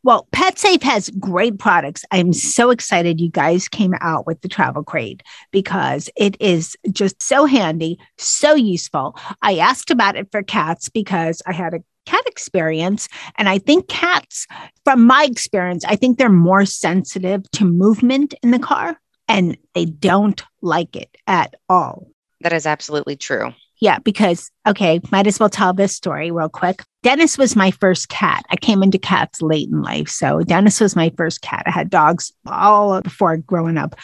Well, 0.04 0.26
PetSafe 0.32 0.82
has 0.82 1.10
great 1.10 1.60
products. 1.60 2.04
I'm 2.10 2.32
so 2.32 2.70
excited 2.70 3.20
you 3.20 3.30
guys 3.30 3.68
came 3.68 3.94
out 4.00 4.26
with 4.26 4.40
the 4.40 4.48
travel 4.48 4.82
crate 4.82 5.22
because 5.52 6.10
it 6.16 6.36
is 6.40 6.76
just 6.90 7.22
so 7.22 7.44
handy, 7.44 7.98
so 8.18 8.54
useful. 8.54 9.16
I 9.42 9.58
asked 9.58 9.92
about 9.92 10.16
it 10.16 10.28
for 10.32 10.42
cats 10.42 10.88
because 10.88 11.40
I 11.46 11.52
had 11.52 11.74
a 11.74 11.84
cat 12.04 12.24
experience. 12.26 13.08
And 13.36 13.48
I 13.48 13.58
think 13.58 13.86
cats, 13.86 14.48
from 14.84 15.06
my 15.06 15.24
experience, 15.24 15.84
I 15.84 15.94
think 15.94 16.18
they're 16.18 16.28
more 16.28 16.64
sensitive 16.66 17.48
to 17.52 17.64
movement 17.64 18.34
in 18.42 18.50
the 18.50 18.58
car 18.58 18.98
and 19.28 19.56
they 19.74 19.84
don't 19.84 20.42
like 20.62 20.96
it 20.96 21.16
at 21.28 21.54
all. 21.68 22.08
That 22.40 22.52
is 22.52 22.66
absolutely 22.66 23.14
true. 23.14 23.52
Yeah, 23.82 23.98
because 23.98 24.48
okay, 24.64 25.00
might 25.10 25.26
as 25.26 25.40
well 25.40 25.48
tell 25.48 25.72
this 25.72 25.92
story 25.92 26.30
real 26.30 26.48
quick. 26.48 26.84
Dennis 27.02 27.36
was 27.36 27.56
my 27.56 27.72
first 27.72 28.08
cat. 28.08 28.44
I 28.48 28.54
came 28.54 28.80
into 28.80 28.96
cats 28.96 29.42
late 29.42 29.68
in 29.68 29.82
life. 29.82 30.06
So 30.06 30.42
Dennis 30.42 30.80
was 30.80 30.94
my 30.94 31.12
first 31.16 31.42
cat. 31.42 31.64
I 31.66 31.72
had 31.72 31.90
dogs 31.90 32.32
all 32.46 33.00
before 33.00 33.38
growing 33.38 33.76
up. 33.76 33.96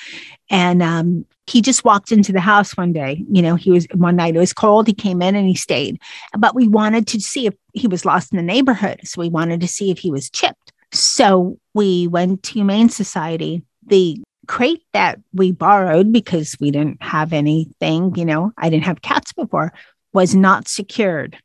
And 0.50 0.82
um, 0.82 1.24
he 1.46 1.62
just 1.62 1.84
walked 1.84 2.10
into 2.10 2.32
the 2.32 2.40
house 2.40 2.76
one 2.76 2.92
day. 2.92 3.24
You 3.30 3.40
know, 3.40 3.54
he 3.54 3.70
was 3.70 3.86
one 3.94 4.16
night, 4.16 4.34
it 4.34 4.40
was 4.40 4.52
cold. 4.52 4.88
He 4.88 4.94
came 4.94 5.22
in 5.22 5.36
and 5.36 5.46
he 5.46 5.54
stayed. 5.54 6.00
But 6.36 6.56
we 6.56 6.66
wanted 6.66 7.06
to 7.06 7.20
see 7.20 7.46
if 7.46 7.54
he 7.72 7.86
was 7.86 8.04
lost 8.04 8.32
in 8.32 8.36
the 8.36 8.42
neighborhood. 8.42 8.98
So 9.04 9.20
we 9.20 9.28
wanted 9.28 9.60
to 9.60 9.68
see 9.68 9.92
if 9.92 10.00
he 10.00 10.10
was 10.10 10.28
chipped. 10.28 10.72
So 10.90 11.56
we 11.72 12.08
went 12.08 12.42
to 12.42 12.54
Humane 12.54 12.88
Society. 12.88 13.62
The 13.86 14.20
crate 14.48 14.82
that 14.92 15.20
we 15.32 15.52
borrowed 15.52 16.12
because 16.12 16.56
we 16.58 16.72
didn't 16.72 17.00
have 17.02 17.32
anything, 17.32 18.14
you 18.16 18.24
know, 18.24 18.52
I 18.58 18.70
didn't 18.70 18.86
have 18.86 19.02
cats 19.02 19.32
before, 19.32 19.72
was 20.12 20.34
not 20.34 20.66
secured. 20.66 21.38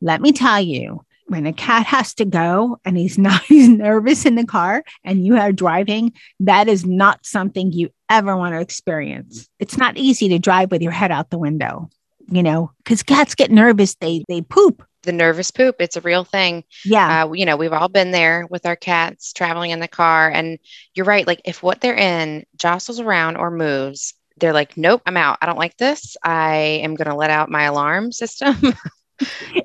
Let 0.00 0.20
me 0.20 0.30
tell 0.30 0.60
you, 0.60 1.04
when 1.26 1.46
a 1.46 1.52
cat 1.52 1.86
has 1.86 2.12
to 2.14 2.24
go 2.24 2.78
and 2.84 2.96
he's 2.96 3.18
not 3.26 3.42
he's 3.44 3.68
nervous 3.68 4.26
in 4.26 4.34
the 4.34 4.46
car 4.46 4.84
and 5.04 5.24
you 5.24 5.36
are 5.36 5.52
driving, 5.52 6.12
that 6.40 6.68
is 6.68 6.84
not 6.84 7.24
something 7.24 7.72
you 7.72 7.90
ever 8.08 8.36
want 8.36 8.54
to 8.54 8.60
experience. 8.60 9.48
It's 9.58 9.78
not 9.78 9.96
easy 9.96 10.28
to 10.28 10.38
drive 10.38 10.70
with 10.70 10.82
your 10.82 10.92
head 10.92 11.10
out 11.10 11.30
the 11.30 11.38
window, 11.38 11.88
you 12.30 12.42
know, 12.42 12.72
because 12.78 13.02
cats 13.02 13.34
get 13.34 13.50
nervous, 13.50 13.94
they 13.96 14.24
they 14.28 14.42
poop. 14.42 14.84
The 15.02 15.12
nervous 15.12 15.50
poop, 15.50 15.76
it's 15.78 15.96
a 15.96 16.00
real 16.02 16.24
thing. 16.24 16.64
Yeah. 16.84 17.24
uh, 17.24 17.32
you 17.32 17.46
know, 17.46 17.56
we've 17.56 17.72
all 17.72 17.88
been 17.88 18.10
there 18.10 18.46
with 18.50 18.66
our 18.66 18.76
cats 18.76 19.32
traveling 19.32 19.70
in 19.70 19.80
the 19.80 19.88
car. 19.88 20.30
And 20.30 20.58
you're 20.94 21.06
right. 21.06 21.26
Like, 21.26 21.40
if 21.44 21.62
what 21.62 21.80
they're 21.80 21.96
in 21.96 22.44
jostles 22.56 23.00
around 23.00 23.36
or 23.36 23.50
moves, 23.50 24.14
they're 24.38 24.52
like, 24.52 24.76
nope, 24.76 25.02
I'm 25.06 25.16
out. 25.16 25.38
I 25.40 25.46
don't 25.46 25.58
like 25.58 25.76
this. 25.76 26.16
I 26.22 26.80
am 26.82 26.94
going 26.96 27.08
to 27.08 27.16
let 27.16 27.30
out 27.30 27.50
my 27.50 27.64
alarm 27.64 28.12
system. 28.12 28.56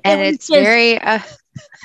and 0.04 0.20
was 0.20 0.34
it's 0.34 0.46
just- 0.48 0.62
very, 0.62 0.98
uh, 1.00 1.20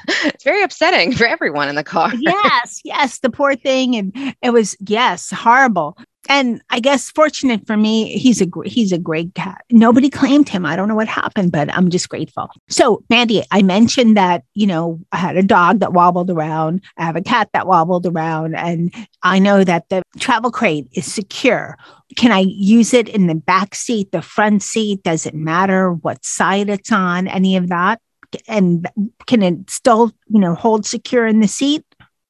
it's 0.08 0.44
very 0.44 0.64
upsetting 0.64 1.14
for 1.14 1.26
everyone 1.26 1.70
in 1.70 1.76
the 1.76 1.84
car. 1.84 2.12
yes, 2.20 2.82
yes, 2.84 3.20
the 3.20 3.30
poor 3.30 3.56
thing, 3.56 3.96
and 3.96 4.36
it 4.42 4.52
was 4.52 4.76
yes, 4.80 5.30
horrible. 5.32 5.98
And 6.30 6.62
I 6.70 6.80
guess 6.80 7.10
fortunate 7.10 7.66
for 7.66 7.76
me, 7.76 8.18
he's 8.18 8.42
a 8.42 8.48
he's 8.66 8.92
a 8.92 8.98
great 8.98 9.34
cat. 9.34 9.64
Nobody 9.72 10.10
claimed 10.10 10.48
him. 10.48 10.66
I 10.66 10.76
don't 10.76 10.88
know 10.88 10.96
what 10.96 11.08
happened, 11.08 11.52
but 11.52 11.74
I'm 11.74 11.90
just 11.90 12.10
grateful. 12.10 12.50
So, 12.70 13.04
Mandy, 13.10 13.44
I 13.50 13.64
mentioned 13.64 14.16
that 14.18 14.44
you 14.54 14.68
know 14.68 15.00
I 15.12 15.18
had 15.18 15.36
a 15.36 15.44
dog 15.44 15.80
that 15.80 15.94
wobbled 15.94 16.30
around. 16.30 16.82
I 16.98 17.06
have 17.06 17.16
a 17.16 17.24
cat 17.24 17.50
that 17.54 17.68
wobbled 17.68 18.06
around, 18.06 18.56
and 18.56 18.94
I 19.24 19.40
know 19.40 19.64
that 19.64 19.90
the 19.90 20.04
travel 20.20 20.52
crate 20.52 20.88
is 20.94 21.12
secure. 21.12 21.78
Can 22.18 22.32
I 22.32 22.46
use 22.48 22.94
it 22.94 23.10
in 23.10 23.28
the 23.28 23.36
back 23.36 23.74
seat, 23.74 24.12
the 24.12 24.22
front 24.22 24.62
seat? 24.62 25.02
Does 25.04 25.26
it 25.26 25.34
matter 25.34 25.92
what 25.92 26.24
side 26.24 26.70
it's 26.70 26.92
on? 26.92 27.28
Any 27.28 27.56
of 27.56 27.70
that? 27.70 28.00
And 28.48 28.88
can 29.28 29.42
it 29.44 29.70
still, 29.70 30.12
you 30.28 30.40
know, 30.40 30.56
hold 30.56 30.86
secure 30.86 31.28
in 31.28 31.40
the 31.40 31.48
seat? 31.48 31.86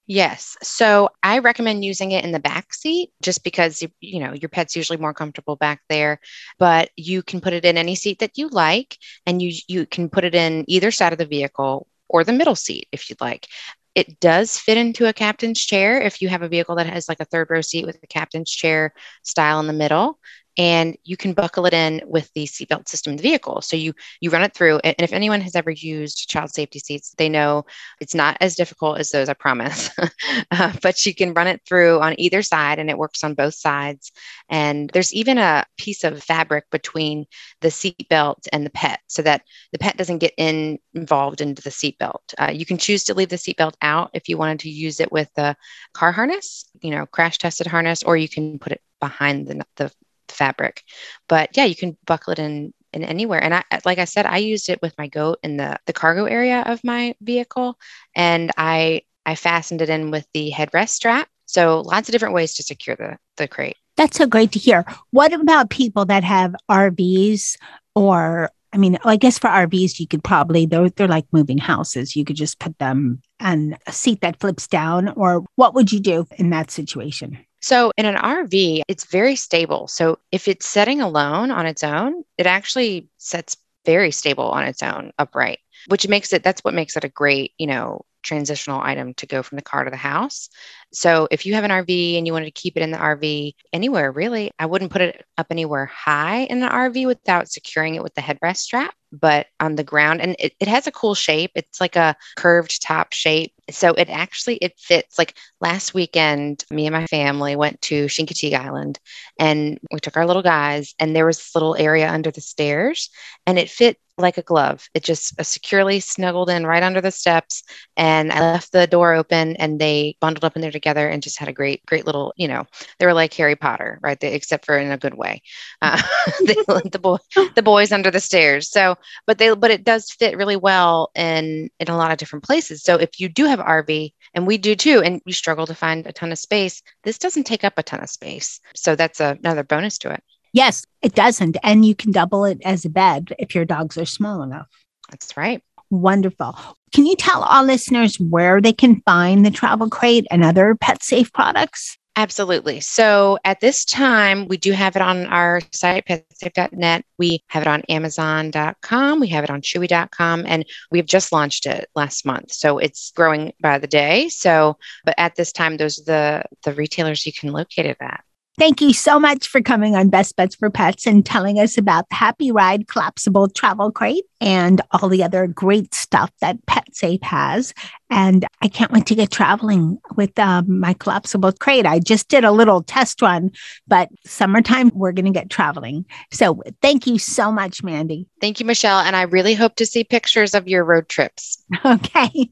Yes. 0.07 0.57
So 0.61 1.09
I 1.23 1.39
recommend 1.39 1.85
using 1.85 2.11
it 2.11 2.25
in 2.25 2.33
the 2.33 2.39
back 2.39 2.73
seat 2.73 3.11
just 3.21 3.45
because 3.45 3.81
you, 4.01 4.19
know 4.19 4.33
your 4.33 4.49
pet's 4.49 4.75
usually 4.75 4.97
more 4.97 5.13
comfortable 5.13 5.55
back 5.55 5.81
there, 5.87 6.19
but 6.59 6.89
you 6.97 7.23
can 7.23 7.39
put 7.39 7.53
it 7.53 7.63
in 7.63 7.77
any 7.77 7.95
seat 7.95 8.19
that 8.19 8.37
you 8.37 8.49
like 8.49 8.97
and 9.25 9.41
you 9.41 9.53
you 9.69 9.85
can 9.85 10.09
put 10.09 10.25
it 10.25 10.35
in 10.35 10.65
either 10.67 10.91
side 10.91 11.13
of 11.13 11.17
the 11.17 11.25
vehicle 11.25 11.87
or 12.09 12.25
the 12.25 12.33
middle 12.33 12.55
seat 12.55 12.89
if 12.91 13.09
you'd 13.09 13.21
like. 13.21 13.47
It 13.95 14.19
does 14.19 14.57
fit 14.57 14.77
into 14.77 15.07
a 15.07 15.13
captain's 15.13 15.61
chair 15.61 16.01
if 16.01 16.21
you 16.21 16.27
have 16.27 16.41
a 16.41 16.49
vehicle 16.49 16.75
that 16.75 16.87
has 16.87 17.07
like 17.07 17.21
a 17.21 17.25
third 17.25 17.49
row 17.49 17.61
seat 17.61 17.85
with 17.85 17.97
a 18.03 18.07
captain's 18.07 18.51
chair 18.51 18.93
style 19.23 19.61
in 19.61 19.67
the 19.67 19.73
middle. 19.73 20.19
And 20.57 20.97
you 21.03 21.17
can 21.17 21.33
buckle 21.33 21.65
it 21.65 21.73
in 21.73 22.01
with 22.05 22.31
the 22.33 22.45
seatbelt 22.45 22.87
system 22.87 23.11
in 23.11 23.17
the 23.17 23.23
vehicle. 23.23 23.61
So 23.61 23.75
you 23.75 23.93
you 24.19 24.29
run 24.29 24.43
it 24.43 24.53
through. 24.53 24.79
And 24.83 24.95
if 24.99 25.13
anyone 25.13 25.41
has 25.41 25.55
ever 25.55 25.71
used 25.71 26.29
child 26.29 26.51
safety 26.51 26.79
seats, 26.79 27.13
they 27.17 27.29
know 27.29 27.65
it's 27.99 28.15
not 28.15 28.37
as 28.41 28.55
difficult 28.55 28.99
as 28.99 29.09
those, 29.09 29.29
I 29.29 29.33
promise. 29.33 29.89
uh, 30.51 30.73
but 30.81 31.05
you 31.05 31.15
can 31.15 31.33
run 31.33 31.47
it 31.47 31.61
through 31.65 31.99
on 31.99 32.19
either 32.19 32.41
side 32.41 32.79
and 32.79 32.89
it 32.89 32.97
works 32.97 33.23
on 33.23 33.33
both 33.33 33.53
sides. 33.53 34.11
And 34.49 34.89
there's 34.93 35.13
even 35.13 35.37
a 35.37 35.65
piece 35.77 36.03
of 36.03 36.21
fabric 36.21 36.65
between 36.71 37.25
the 37.61 37.69
seatbelt 37.69 38.47
and 38.51 38.65
the 38.65 38.71
pet 38.71 38.99
so 39.07 39.21
that 39.21 39.43
the 39.71 39.79
pet 39.79 39.97
doesn't 39.97 40.19
get 40.19 40.33
in 40.37 40.79
involved 40.93 41.41
into 41.41 41.61
the 41.61 41.69
seatbelt. 41.69 42.33
Uh, 42.37 42.51
you 42.51 42.65
can 42.65 42.77
choose 42.77 43.03
to 43.05 43.13
leave 43.13 43.29
the 43.29 43.35
seatbelt 43.35 43.75
out 43.81 44.09
if 44.13 44.27
you 44.27 44.37
wanted 44.37 44.59
to 44.59 44.69
use 44.69 44.99
it 44.99 45.11
with 45.11 45.29
the 45.35 45.55
car 45.93 46.11
harness, 46.11 46.65
you 46.81 46.91
know, 46.91 47.05
crash 47.05 47.37
tested 47.37 47.67
harness, 47.67 48.03
or 48.03 48.17
you 48.17 48.29
can 48.29 48.59
put 48.59 48.73
it 48.73 48.81
behind 48.99 49.47
the, 49.47 49.65
the 49.77 49.91
fabric. 50.32 50.84
But 51.28 51.56
yeah, 51.56 51.65
you 51.65 51.76
can 51.76 51.98
buckle 52.06 52.34
it 52.34 52.39
in 52.39 52.74
in 52.94 53.04
anywhere. 53.04 53.41
And 53.41 53.56
I, 53.56 53.63
like 53.86 54.00
I 54.00 54.06
said, 54.06 54.26
I 54.26 54.38
used 54.38 54.70
it 54.70 54.82
with 54.82 54.98
my 54.98 55.08
goat 55.08 55.39
in 55.44 55.58
the 55.58 55.78
the 55.86 55.94
cargo 55.94 56.26
area 56.26 56.63
of 56.65 56.84
my 56.84 57.15
vehicle, 57.22 57.78
and 58.15 58.52
I 58.58 59.02
I 59.26 59.36
fastened 59.36 59.82
it 59.82 59.89
in 59.89 60.12
with 60.12 60.28
the 60.34 60.52
headrest 60.52 60.89
strap. 60.89 61.28
So 61.46 61.82
lots 61.82 62.08
of 62.08 62.13
different 62.13 62.34
ways 62.34 62.54
to 62.56 62.63
secure 62.63 62.96
the 62.96 63.17
the 63.38 63.48
crate. 63.48 63.78
That's 63.98 64.17
so 64.17 64.26
great 64.26 64.52
to 64.54 64.60
hear. 64.60 64.86
What 65.12 65.34
about 65.34 65.70
people 65.70 66.06
that 66.06 66.24
have 66.24 66.56
RVs 66.70 67.58
or 67.96 68.50
I 68.74 68.78
mean, 68.78 68.98
I 69.04 69.17
guess 69.17 69.38
for 69.38 69.50
RVs, 69.50 70.00
you 70.00 70.08
could 70.08 70.24
probably 70.24 70.65
they're 70.65 70.89
they're 70.89 71.08
like 71.08 71.26
moving 71.32 71.58
houses. 71.58 72.15
You 72.15 72.24
could 72.24 72.38
just 72.38 72.60
put 72.60 72.78
them 72.80 73.22
on 73.39 73.78
a 73.86 73.91
seat 73.91 74.22
that 74.22 74.39
flips 74.39 74.67
down. 74.67 75.10
Or 75.10 75.44
what 75.56 75.74
would 75.74 75.91
you 75.91 76.00
do 76.00 76.26
in 76.38 76.52
that 76.52 76.72
situation? 76.72 77.46
So 77.62 77.91
in 77.97 78.06
an 78.06 78.15
RV, 78.15 78.82
it's 78.88 79.06
very 79.06 79.36
stable. 79.36 79.88
So 79.88 80.19
if 80.32 80.47
it's 80.47 80.67
setting 80.67 81.02
alone 81.02 81.52
on 81.52 81.65
its 81.65 81.84
own, 81.84 82.24
it 82.38 82.47
actually 82.47 83.10
sets 83.17 83.58
very 83.86 84.12
stable 84.12 84.50
on 84.50 84.65
its 84.65 84.84
own 84.84 85.12
upright, 85.17 85.60
which 85.88 86.08
makes 86.08 86.34
it 86.34 86.43
that's 86.43 86.63
what 86.63 86.74
makes 86.74 86.97
it 86.97 87.04
a 87.04 87.10
great, 87.10 87.54
you 87.58 87.67
know, 87.67 88.02
transitional 88.24 88.82
item 88.82 89.13
to 89.15 89.26
go 89.26 89.41
from 89.41 89.56
the 89.56 89.63
car 89.63 89.84
to 89.84 89.91
the 89.91 89.97
house. 89.97 90.50
So 90.93 91.28
if 91.32 91.45
you 91.45 91.56
have 91.56 91.63
an 91.63 91.71
RV 91.71 92.17
and 92.17 92.28
you 92.28 92.34
wanted 92.34 92.54
to 92.54 92.62
keep 92.62 92.78
it 92.78 92.84
in 92.84 92.91
the 92.91 92.97
RV 92.97 93.54
anywhere, 93.74 94.12
really, 94.12 94.52
I 94.60 94.67
wouldn't 94.67 94.91
put 94.91 95.02
it 95.02 95.26
up 95.38 95.47
anywhere 95.50 95.86
high 95.86 96.41
in 96.41 96.62
an 96.62 96.69
RV 96.69 97.08
without 97.08 97.50
securing 97.50 97.95
it 97.95 98.04
with 98.04 98.13
the 98.13 98.21
headrest 98.21 98.58
strap 98.58 98.93
but 99.12 99.47
on 99.60 99.76
the 99.76 99.84
ground 99.84 100.21
and 100.21 100.36
it, 100.39 100.54
it 100.60 100.67
has 100.67 100.88
a 100.88 100.91
cool 100.91 101.13
shape 101.13 101.52
it's 101.56 101.82
like 101.82 101.95
a 101.95 102.15
curved 102.38 102.82
top 102.82 103.12
shape 103.12 103.54
so 103.69 103.93
it 103.93 104.10
actually 104.10 104.56
it 104.56 104.74
fits 104.78 105.17
like 105.17 105.36
last 105.60 105.93
weekend 105.93 106.63
me 106.71 106.88
and 106.88 106.93
my 106.93 107.06
family 107.08 107.56
went 107.56 107.80
to 107.82 108.06
chincoteague 108.06 108.54
island 108.54 109.00
and 109.39 109.80
we 109.91 110.00
took 110.00 110.17
our 110.17 110.26
little 110.26 110.41
guys 110.41 110.93
and 111.00 111.15
there 111.15 111.26
was 111.26 111.38
this 111.38 111.56
little 111.56 111.76
area 111.76 112.10
under 112.10 112.32
the 112.32 112.41
stairs 112.41 113.10
and 113.45 113.60
it 113.60 113.69
fit 113.69 113.97
like 114.21 114.38
a 114.38 114.41
glove. 114.41 114.88
It 114.93 115.04
just 115.04 115.38
uh, 115.39 115.43
securely 115.43 116.00
snuggled 116.00 116.50
in 116.50 116.65
right 116.65 116.84
under 116.84 117.02
the 117.02 117.12
steps. 117.12 117.63
And 117.97 118.32
I 118.32 118.39
left 118.39 118.71
the 118.71 118.88
door 118.88 119.13
open 119.13 119.56
and 119.58 119.80
they 119.80 120.15
bundled 120.21 120.45
up 120.45 120.56
in 120.56 120.62
there 120.62 120.71
together 120.71 121.08
and 121.08 121.24
just 121.24 121.39
had 121.39 121.50
a 121.50 121.54
great, 121.54 121.86
great 121.86 122.06
little, 122.06 122.34
you 122.38 122.47
know, 122.47 122.65
they 123.00 123.06
were 123.06 123.13
like 123.13 123.34
Harry 123.34 123.56
Potter, 123.56 124.00
right? 124.02 124.19
They, 124.19 124.34
except 124.34 124.65
for 124.65 124.78
in 124.78 124.91
a 124.91 124.97
good 124.97 125.15
way. 125.15 125.41
Uh, 125.82 126.02
they, 126.45 126.56
the, 126.56 127.00
boy, 127.02 127.17
the 127.56 127.62
boys 127.62 127.91
under 127.91 128.12
the 128.12 128.19
stairs. 128.19 128.69
So, 128.69 128.97
but 129.28 129.38
they, 129.38 129.54
but 129.54 129.71
it 129.71 129.84
does 129.84 130.12
fit 130.12 130.38
really 130.38 130.56
well 130.56 131.12
in, 131.15 131.69
in 131.80 131.89
a 131.89 131.97
lot 131.97 132.12
of 132.12 132.17
different 132.17 132.45
places. 132.45 132.84
So 132.84 132.95
if 132.95 133.19
you 133.19 133.28
do 133.28 133.45
have 133.51 133.59
RV, 133.59 134.13
and 134.33 134.47
we 134.47 134.57
do 134.57 134.75
too, 134.75 135.01
and 135.03 135.21
you 135.25 135.33
struggle 135.33 135.67
to 135.67 135.75
find 135.75 136.05
a 136.07 136.11
ton 136.11 136.31
of 136.31 136.39
space, 136.39 136.81
this 137.03 137.17
doesn't 137.17 137.43
take 137.43 137.63
up 137.63 137.73
a 137.77 137.83
ton 137.83 138.01
of 138.01 138.09
space. 138.09 138.59
So 138.75 138.95
that's 138.95 139.19
a, 139.19 139.37
another 139.39 139.63
bonus 139.63 139.97
to 139.99 140.11
it. 140.11 140.23
Yes, 140.53 140.83
it 141.01 141.15
doesn't. 141.15 141.57
And 141.63 141.85
you 141.85 141.95
can 141.95 142.11
double 142.11 142.45
it 142.45 142.59
as 142.65 142.83
a 142.83 142.89
bed 142.89 143.33
if 143.39 143.55
your 143.55 143.65
dogs 143.65 143.97
are 143.97 144.05
small 144.05 144.43
enough. 144.43 144.67
That's 145.09 145.37
right. 145.37 145.63
Wonderful. 145.89 146.55
Can 146.93 147.05
you 147.05 147.15
tell 147.15 147.43
our 147.43 147.63
listeners 147.63 148.19
where 148.19 148.59
they 148.61 148.73
can 148.73 149.01
find 149.05 149.45
the 149.45 149.51
travel 149.51 149.89
crate 149.89 150.25
and 150.29 150.43
other 150.43 150.75
pet 150.75 151.03
safe 151.03 151.31
products? 151.31 151.97
Absolutely. 152.17 152.82
So 152.82 153.38
at 153.45 153.62
this 153.62 153.86
time, 153.86 154.47
we 154.50 154.58
do 154.58 154.74
have 154.74 154.97
it 154.97 155.02
on 155.02 155.28
our 155.28 155.62
site, 155.71 156.06
petsafe.net. 156.06 157.06
We 157.17 157.41
have 157.47 157.62
it 157.62 157.67
on 157.69 157.84
amazon.com. 157.88 159.19
We 159.21 159.28
have 159.28 159.45
it 159.45 159.50
on 159.50 159.62
chewy.com. 159.62 160.43
And 160.45 160.65
we've 160.91 161.06
just 161.06 161.32
launched 161.32 161.65
it 161.65 161.89
last 161.95 162.26
month. 162.26 162.52
So 162.52 162.80
it's 162.80 163.12
growing 163.12 163.54
by 163.62 163.78
the 163.80 163.88
day. 163.88 164.28
So, 164.28 164.78
but 165.06 165.15
at 165.17 165.36
this 165.36 165.54
time, 165.54 165.78
those 165.78 166.00
are 166.00 166.04
the, 166.04 166.43
the 166.63 166.74
retailers 166.74 167.26
you 167.26 167.32
can 167.32 167.54
locate 167.54 167.86
it 167.86 167.97
at. 168.02 168.26
Thank 168.57 168.81
you 168.81 168.93
so 168.93 169.19
much 169.19 169.47
for 169.47 169.61
coming 169.61 169.95
on 169.95 170.09
Best 170.09 170.35
Bets 170.35 170.55
for 170.55 170.69
Pets 170.69 171.07
and 171.07 171.25
telling 171.25 171.57
us 171.57 171.77
about 171.77 172.09
the 172.09 172.15
Happy 172.15 172.51
Ride 172.51 172.87
collapsible 172.87 173.47
travel 173.47 173.91
crate 173.91 174.25
and 174.41 174.81
all 174.91 175.07
the 175.07 175.23
other 175.23 175.47
great 175.47 175.93
stuff 175.93 176.31
that 176.41 176.63
PetSafe 176.65 177.23
has. 177.23 177.73
And 178.09 178.45
I 178.61 178.67
can't 178.67 178.91
wait 178.91 179.05
to 179.05 179.15
get 179.15 179.31
traveling 179.31 179.99
with 180.17 180.37
um, 180.37 180.79
my 180.79 180.93
collapsible 180.93 181.53
crate. 181.53 181.85
I 181.85 181.99
just 181.99 182.27
did 182.27 182.43
a 182.43 182.51
little 182.51 182.83
test 182.83 183.21
run, 183.21 183.51
but 183.87 184.09
summertime, 184.25 184.91
we're 184.93 185.13
going 185.13 185.25
to 185.25 185.31
get 185.31 185.49
traveling. 185.49 186.05
So 186.31 186.61
thank 186.81 187.07
you 187.07 187.19
so 187.19 187.51
much, 187.53 187.83
Mandy. 187.83 188.27
Thank 188.41 188.59
you, 188.59 188.65
Michelle. 188.65 188.99
And 188.99 189.15
I 189.15 189.23
really 189.23 189.53
hope 189.53 189.75
to 189.77 189.85
see 189.85 190.03
pictures 190.03 190.53
of 190.53 190.67
your 190.67 190.83
road 190.83 191.07
trips. 191.07 191.63
Okay. 191.85 192.51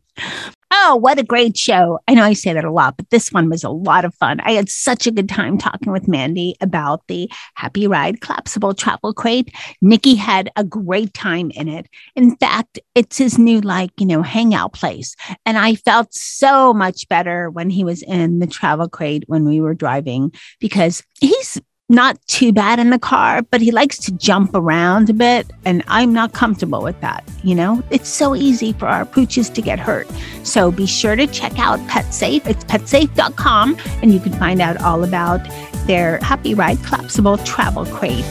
Oh, 0.71 0.95
what 0.95 1.17
a 1.17 1.23
great 1.23 1.57
show. 1.57 1.99
I 2.07 2.13
know 2.13 2.23
I 2.23 2.33
say 2.33 2.53
that 2.53 2.63
a 2.63 2.71
lot, 2.71 2.95
but 2.95 3.09
this 3.09 3.31
one 3.31 3.49
was 3.49 3.63
a 3.63 3.69
lot 3.69 4.05
of 4.05 4.13
fun. 4.13 4.39
I 4.41 4.51
had 4.51 4.69
such 4.69 5.07
a 5.07 5.11
good 5.11 5.27
time 5.27 5.57
talking 5.57 5.91
with 5.91 6.07
Mandy 6.07 6.55
about 6.61 7.07
the 7.07 7.29
Happy 7.55 7.87
Ride 7.87 8.21
collapsible 8.21 8.75
travel 8.75 9.11
crate. 9.11 9.51
Nikki 9.81 10.13
had 10.13 10.51
a 10.55 10.63
great 10.63 11.13
time 11.15 11.49
in 11.55 11.67
it. 11.67 11.87
In 12.15 12.35
fact, 12.35 12.77
it's 12.93 13.17
his 13.17 13.39
new, 13.39 13.61
like, 13.61 13.89
you 13.99 14.05
know, 14.05 14.21
hangout 14.21 14.73
place. 14.73 15.15
And 15.43 15.57
I 15.57 15.73
felt 15.73 16.13
so 16.13 16.71
much 16.71 17.07
better 17.09 17.49
when 17.49 17.71
he 17.71 17.83
was 17.83 18.03
in 18.03 18.37
the 18.37 18.47
travel 18.47 18.87
crate 18.87 19.23
when 19.25 19.45
we 19.45 19.61
were 19.61 19.73
driving 19.73 20.31
because 20.59 21.03
he's 21.19 21.59
not 21.89 22.17
too 22.27 22.53
bad 22.53 22.79
in 22.79 22.91
the 22.91 22.99
car, 22.99 23.41
but 23.41 23.61
he 23.61 23.71
likes 23.71 23.97
to 23.97 24.11
jump 24.11 24.51
around 24.53 25.09
a 25.09 25.13
bit. 25.13 25.51
And 25.65 25.83
I'm 25.87 26.13
not 26.13 26.33
comfortable 26.33 26.83
with 26.83 26.99
that. 27.01 27.27
You 27.43 27.55
know, 27.55 27.83
it's 27.89 28.07
so 28.07 28.35
easy 28.35 28.73
for 28.73 28.87
our 28.87 29.05
pooches 29.05 29.51
to 29.55 29.61
get 29.61 29.79
hurt. 29.79 30.07
So 30.43 30.71
be 30.71 30.85
sure 30.85 31.15
to 31.15 31.25
check 31.27 31.57
out 31.57 31.79
PetSafe. 31.87 32.45
It's 32.45 32.63
petsafe.com 32.65 33.77
and 34.01 34.13
you 34.13 34.19
can 34.19 34.33
find 34.33 34.61
out 34.61 34.81
all 34.81 35.03
about 35.03 35.41
their 35.87 36.19
Happy 36.19 36.53
Ride 36.53 36.81
collapsible 36.83 37.37
travel 37.39 37.85
crate. 37.87 38.25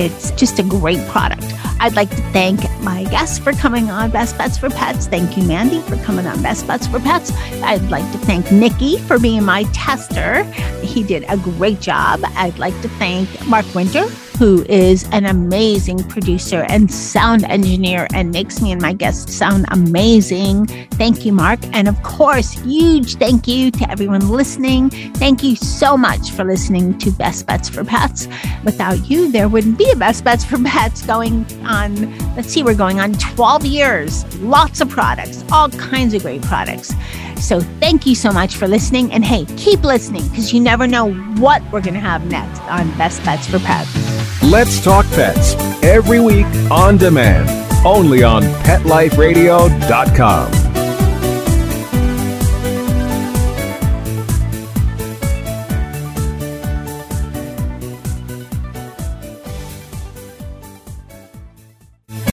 It's 0.00 0.30
just 0.30 0.58
a 0.58 0.62
great 0.62 1.06
product. 1.08 1.44
I'd 1.78 1.94
like 1.94 2.08
to 2.08 2.22
thank 2.32 2.58
my 2.80 3.04
guests 3.04 3.38
for 3.38 3.52
coming 3.52 3.90
on 3.90 4.10
Best 4.10 4.38
Bets 4.38 4.56
for 4.56 4.70
Pets. 4.70 5.08
Thank 5.08 5.36
you, 5.36 5.42
Mandy, 5.42 5.82
for 5.82 5.96
coming 5.96 6.26
on 6.26 6.42
Best 6.42 6.66
Bets 6.66 6.86
for 6.86 7.00
Pets. 7.00 7.32
I'd 7.62 7.82
like 7.90 8.10
to 8.12 8.18
thank 8.20 8.50
Nikki 8.50 8.96
for 8.96 9.18
being 9.18 9.44
my 9.44 9.64
tester. 9.74 10.44
He 10.80 11.02
did 11.02 11.26
a 11.28 11.36
great 11.36 11.80
job. 11.80 12.20
I'd 12.24 12.58
like 12.58 12.80
to 12.80 12.88
thank 12.88 13.28
Mark 13.46 13.66
Winter 13.74 14.06
who 14.40 14.64
is 14.70 15.06
an 15.12 15.26
amazing 15.26 16.02
producer 16.04 16.64
and 16.70 16.90
sound 16.90 17.44
engineer 17.44 18.06
and 18.14 18.32
makes 18.32 18.62
me 18.62 18.72
and 18.72 18.80
my 18.80 18.94
guests 18.94 19.34
sound 19.34 19.66
amazing. 19.70 20.64
Thank 20.92 21.26
you, 21.26 21.32
Mark. 21.34 21.60
And 21.74 21.86
of 21.86 22.02
course, 22.02 22.52
huge 22.52 23.16
thank 23.16 23.46
you 23.46 23.70
to 23.70 23.90
everyone 23.90 24.30
listening. 24.30 24.88
Thank 25.16 25.42
you 25.42 25.56
so 25.56 25.94
much 25.94 26.30
for 26.30 26.44
listening 26.44 26.96
to 27.00 27.10
Best 27.10 27.46
Bets 27.46 27.68
for 27.68 27.84
Pets. 27.84 28.28
Without 28.64 29.10
you, 29.10 29.30
there 29.30 29.46
wouldn't 29.46 29.76
be 29.76 29.90
a 29.90 29.96
Best 29.96 30.24
Bets 30.24 30.42
for 30.46 30.56
Pets 30.64 31.04
going 31.04 31.44
on, 31.66 32.18
let's 32.34 32.48
see, 32.48 32.62
we're 32.62 32.74
going 32.74 32.98
on 32.98 33.12
12 33.12 33.66
years. 33.66 34.24
Lots 34.38 34.80
of 34.80 34.88
products, 34.88 35.44
all 35.52 35.68
kinds 35.68 36.14
of 36.14 36.22
great 36.22 36.40
products. 36.40 36.94
So 37.40 37.60
thank 37.60 38.06
you 38.06 38.14
so 38.14 38.30
much 38.30 38.56
for 38.56 38.68
listening. 38.68 39.12
And 39.12 39.24
hey, 39.24 39.46
keep 39.56 39.82
listening 39.82 40.28
because 40.28 40.52
you 40.52 40.60
never 40.60 40.86
know 40.86 41.12
what 41.12 41.62
we're 41.72 41.80
going 41.80 41.94
to 41.94 42.00
have 42.00 42.26
next 42.26 42.60
on 42.62 42.90
Best 42.96 43.24
Bets 43.24 43.46
for 43.46 43.58
Pets. 43.58 44.42
Let's 44.42 44.82
Talk 44.82 45.04
Pets 45.06 45.54
every 45.82 46.20
week 46.20 46.46
on 46.70 46.96
demand, 46.96 47.50
only 47.84 48.22
on 48.22 48.42
PetLifeRadio.com. 48.42 50.69